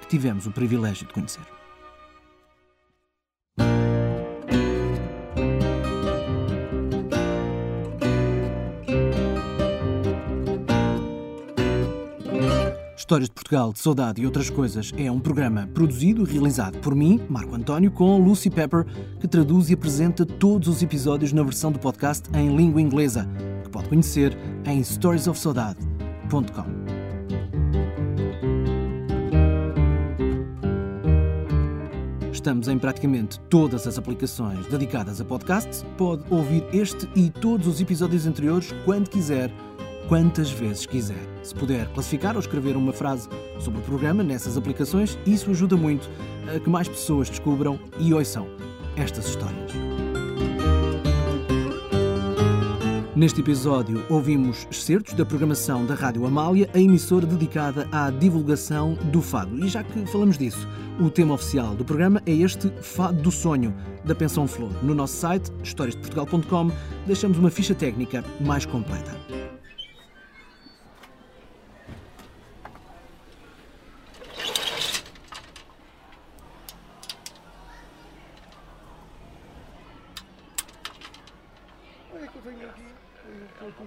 que 0.00 0.08
tivemos 0.08 0.46
o 0.46 0.52
privilégio 0.52 1.06
de 1.06 1.12
conhecer. 1.12 1.55
Histórias 13.06 13.28
de 13.28 13.34
Portugal, 13.34 13.72
de 13.72 13.78
Saudade 13.78 14.20
e 14.20 14.26
outras 14.26 14.50
coisas 14.50 14.92
é 14.96 15.08
um 15.08 15.20
programa 15.20 15.68
produzido 15.72 16.24
e 16.24 16.32
realizado 16.32 16.78
por 16.78 16.92
mim, 16.92 17.20
Marco 17.28 17.54
António, 17.54 17.88
com 17.88 18.18
Lucy 18.18 18.50
Pepper, 18.50 18.84
que 19.20 19.28
traduz 19.28 19.70
e 19.70 19.74
apresenta 19.74 20.26
todos 20.26 20.66
os 20.66 20.82
episódios 20.82 21.32
na 21.32 21.44
versão 21.44 21.70
do 21.70 21.78
podcast 21.78 22.28
em 22.36 22.56
língua 22.56 22.82
inglesa, 22.82 23.28
que 23.62 23.70
pode 23.70 23.88
conhecer 23.88 24.36
em 24.64 24.82
storiesofsaudade.com. 24.82 26.64
Estamos 32.32 32.66
em 32.66 32.76
praticamente 32.76 33.38
todas 33.48 33.86
as 33.86 33.98
aplicações 33.98 34.66
dedicadas 34.66 35.20
a 35.20 35.24
podcasts. 35.24 35.86
Pode 35.96 36.24
ouvir 36.28 36.64
este 36.72 37.08
e 37.14 37.30
todos 37.30 37.68
os 37.68 37.80
episódios 37.80 38.26
anteriores 38.26 38.74
quando 38.84 39.08
quiser 39.08 39.52
quantas 40.08 40.50
vezes 40.50 40.86
quiser. 40.86 41.26
Se 41.42 41.54
puder 41.54 41.88
classificar 41.88 42.34
ou 42.34 42.40
escrever 42.40 42.76
uma 42.76 42.92
frase 42.92 43.28
sobre 43.58 43.80
o 43.80 43.82
programa 43.82 44.22
nessas 44.22 44.56
aplicações, 44.56 45.18
isso 45.26 45.50
ajuda 45.50 45.76
muito 45.76 46.08
a 46.54 46.58
que 46.58 46.70
mais 46.70 46.88
pessoas 46.88 47.28
descubram 47.28 47.78
e 47.98 48.12
ouçam 48.12 48.48
estas 48.96 49.28
histórias. 49.28 49.72
Neste 53.16 53.40
episódio, 53.40 54.04
ouvimos 54.10 54.68
excertos 54.70 55.14
da 55.14 55.24
programação 55.24 55.86
da 55.86 55.94
Rádio 55.94 56.26
Amália, 56.26 56.68
a 56.74 56.78
emissora 56.78 57.24
dedicada 57.24 57.88
à 57.90 58.10
divulgação 58.10 58.92
do 59.04 59.22
fado. 59.22 59.58
E 59.64 59.68
já 59.68 59.82
que 59.82 60.04
falamos 60.04 60.36
disso, 60.36 60.68
o 61.00 61.08
tema 61.08 61.32
oficial 61.32 61.74
do 61.74 61.82
programa 61.82 62.22
é 62.26 62.32
este 62.32 62.70
Fado 62.82 63.22
do 63.22 63.30
Sonho, 63.30 63.74
da 64.04 64.14
Pensão 64.14 64.46
Flor. 64.46 64.70
No 64.82 64.94
nosso 64.94 65.16
site, 65.16 65.50
historiasdeportugal.com, 65.62 66.70
deixamos 67.06 67.38
uma 67.38 67.50
ficha 67.50 67.74
técnica 67.74 68.22
mais 68.38 68.66
completa. 68.66 69.16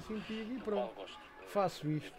Sentido 0.10 0.54
e 0.56 0.60
pronto. 0.60 1.06
Faço 1.48 1.89
isto. 1.89 2.12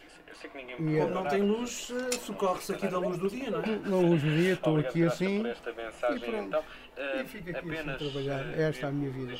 E, 0.44 0.76
Como 0.76 1.08
não 1.10 1.24
tem 1.26 1.42
luz, 1.42 1.92
eh, 1.92 2.16
socorre-se 2.16 2.72
aqui 2.72 2.88
da 2.88 2.98
luz 2.98 3.18
do 3.18 3.28
dia, 3.28 3.50
não 3.50 3.60
é? 3.60 3.76
Na 3.78 3.96
luz 3.96 4.22
do 4.22 4.30
dia, 4.30 4.54
estou 4.54 4.76
aqui 4.78 5.02
assim 5.02 5.42
e 5.42 6.20
pronto. 6.20 6.64
E 6.96 7.24
fico 7.24 7.50
aqui 7.50 7.76
assim 7.76 7.90
a 7.90 7.96
trabalhar. 7.96 8.58
Esta 8.58 8.86
é 8.86 8.88
a 8.88 8.92
minha 8.92 9.10
vida. 9.10 9.34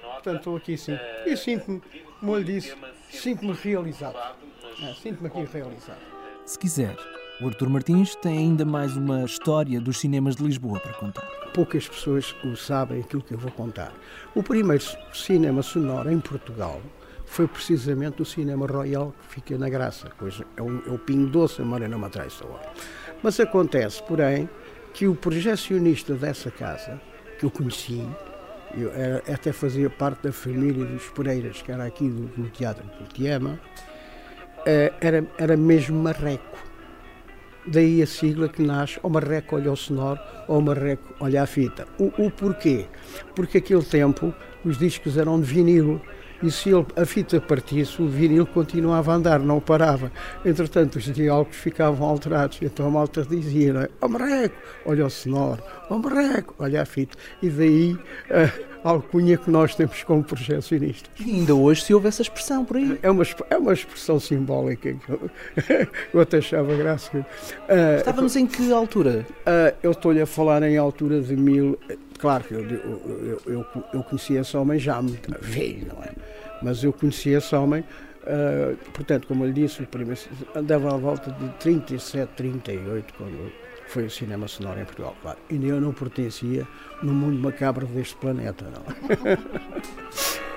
Portanto, 0.00 0.36
estou 0.38 0.56
aqui 0.56 0.76
sim. 0.76 0.98
E 1.26 1.36
sinto-me, 1.36 1.82
como 2.20 2.38
lhe 2.38 2.44
disse, 2.44 2.76
sinto-me 3.10 3.52
realizado. 3.52 4.16
É, 4.82 4.94
sinto-me 4.94 5.28
aqui 5.28 5.44
realizado. 5.44 6.00
Se 6.46 6.58
quiser, 6.58 6.96
o 7.40 7.48
Artur 7.48 7.68
Martins 7.68 8.14
tem 8.16 8.38
ainda 8.38 8.64
mais 8.64 8.96
uma 8.96 9.24
história 9.24 9.80
dos 9.80 9.98
cinemas 9.98 10.36
de 10.36 10.42
Lisboa 10.42 10.80
para 10.80 10.92
contar. 10.94 11.26
Poucas 11.52 11.88
pessoas 11.88 12.34
sabem 12.56 13.00
aquilo 13.00 13.22
que 13.22 13.34
eu 13.34 13.38
vou 13.38 13.50
contar. 13.52 13.92
O 14.34 14.42
primeiro 14.42 14.82
cinema 15.12 15.62
sonoro 15.62 16.10
em 16.10 16.20
Portugal 16.20 16.80
foi 17.30 17.46
precisamente 17.46 18.20
o 18.20 18.24
Cinema 18.24 18.66
Royal 18.66 19.14
que 19.20 19.34
fica 19.34 19.56
na 19.56 19.68
Graça, 19.68 20.10
pois 20.18 20.42
é, 20.56 20.60
um, 20.60 20.82
é 20.84 20.90
o 20.90 20.98
Pinho 20.98 21.28
Doce, 21.28 21.62
a 21.62 21.64
Morena 21.64 21.96
Matraça. 21.96 22.44
Mas 23.22 23.38
acontece, 23.38 24.02
porém, 24.02 24.50
que 24.92 25.06
o 25.06 25.14
projecionista 25.14 26.14
dessa 26.14 26.50
casa, 26.50 27.00
que 27.38 27.46
eu 27.46 27.50
conheci, 27.50 28.04
eu 28.76 28.92
era, 28.92 29.18
até 29.32 29.52
fazia 29.52 29.88
parte 29.88 30.24
da 30.24 30.32
família 30.32 30.84
dos 30.84 31.08
Pereiras, 31.10 31.62
que 31.62 31.70
era 31.70 31.84
aqui 31.84 32.08
do, 32.08 32.26
do 32.26 32.50
Teatro 32.50 32.84
de 32.98 33.14
Tiama, 33.14 33.60
eh, 34.66 34.92
era, 35.00 35.24
era 35.38 35.56
mesmo 35.56 36.02
Marreco. 36.02 36.58
Daí 37.64 38.02
a 38.02 38.06
sigla 38.08 38.48
que 38.48 38.60
nasce, 38.60 38.98
ou 39.04 39.10
Marreco 39.10 39.54
olha 39.54 39.70
o 39.70 39.76
sonoro, 39.76 40.18
ou 40.48 40.60
Marreco 40.60 41.14
olha 41.20 41.44
a 41.44 41.46
fita. 41.46 41.86
O, 41.96 42.06
o 42.26 42.28
porquê? 42.28 42.86
Porque 43.36 43.58
aquele 43.58 43.84
tempo 43.84 44.34
os 44.64 44.76
discos 44.76 45.16
eram 45.16 45.40
de 45.40 45.46
vinilo, 45.46 46.02
e 46.42 46.50
se 46.50 46.70
ele, 46.70 46.86
a 46.96 47.04
fita 47.04 47.40
partisse, 47.40 48.00
o 48.00 48.08
vinil 48.08 48.46
continuava 48.46 49.12
a 49.12 49.16
andar, 49.16 49.38
não 49.40 49.60
parava. 49.60 50.10
Entretanto, 50.44 50.96
os 50.96 51.04
diálogos 51.04 51.56
ficavam 51.56 52.08
alterados. 52.08 52.58
Então 52.62 52.86
a 52.86 52.90
malta 52.90 53.22
dizia: 53.24 53.90
Ó 54.00 54.06
oh, 54.06 54.08
Marreco, 54.08 54.56
olha 54.86 55.06
o 55.06 55.10
sonoro, 55.10 55.62
ó 55.90 55.96
oh, 55.96 56.62
olha 56.62 56.82
a 56.82 56.84
fita. 56.86 57.16
E 57.42 57.50
daí 57.50 57.98
a 58.30 58.69
alcunha 58.82 59.36
que 59.36 59.50
nós 59.50 59.74
temos 59.74 60.02
como 60.02 60.22
projecionistas. 60.22 61.10
E 61.18 61.30
ainda 61.30 61.54
hoje 61.54 61.84
se 61.84 61.94
ouve 61.94 62.08
essa 62.08 62.22
expressão 62.22 62.64
por 62.64 62.76
aí. 62.76 62.98
É 63.02 63.10
uma, 63.10 63.24
é 63.50 63.56
uma 63.56 63.72
expressão 63.72 64.18
simbólica 64.18 64.92
que 64.94 65.10
eu, 65.10 65.30
eu 66.14 66.20
até 66.20 66.38
achava 66.38 66.74
graça. 66.74 67.18
Uh, 67.18 67.98
Estávamos 67.98 68.36
em 68.36 68.46
que 68.46 68.72
altura? 68.72 69.26
Uh, 69.40 69.76
eu 69.82 69.90
estou-lhe 69.92 70.20
a 70.20 70.26
falar 70.26 70.62
em 70.62 70.76
altura 70.76 71.20
de 71.20 71.36
mil. 71.36 71.78
Claro 72.18 72.44
que 72.44 72.54
eu, 72.54 72.62
eu, 72.62 73.42
eu, 73.46 73.66
eu 73.94 74.02
conheci 74.02 74.34
esse 74.34 74.56
homem 74.56 74.78
já 74.78 75.00
muito 75.00 75.32
velho, 75.40 75.88
não 75.94 76.02
é? 76.02 76.10
Mas 76.62 76.84
eu 76.84 76.92
conheci 76.92 77.30
esse 77.30 77.54
homem, 77.54 77.80
uh, 77.80 78.76
portanto, 78.92 79.26
como 79.26 79.44
ele 79.44 79.54
disse, 79.54 79.82
primeiro, 79.84 80.20
andava 80.54 80.94
à 80.94 80.96
volta 80.98 81.30
de 81.30 81.48
37, 81.54 82.28
38, 82.36 83.14
quando 83.16 83.52
foi 83.90 84.04
o 84.04 84.10
cinema 84.10 84.46
sonoro 84.46 84.80
em 84.80 84.84
Portugal, 84.84 85.16
claro. 85.20 85.38
E 85.50 85.66
eu 85.66 85.80
não 85.80 85.92
pertencia 85.92 86.66
no 87.02 87.12
mundo 87.12 87.38
macabro 87.40 87.86
deste 87.86 88.14
planeta, 88.16 88.64
não. 88.70 88.84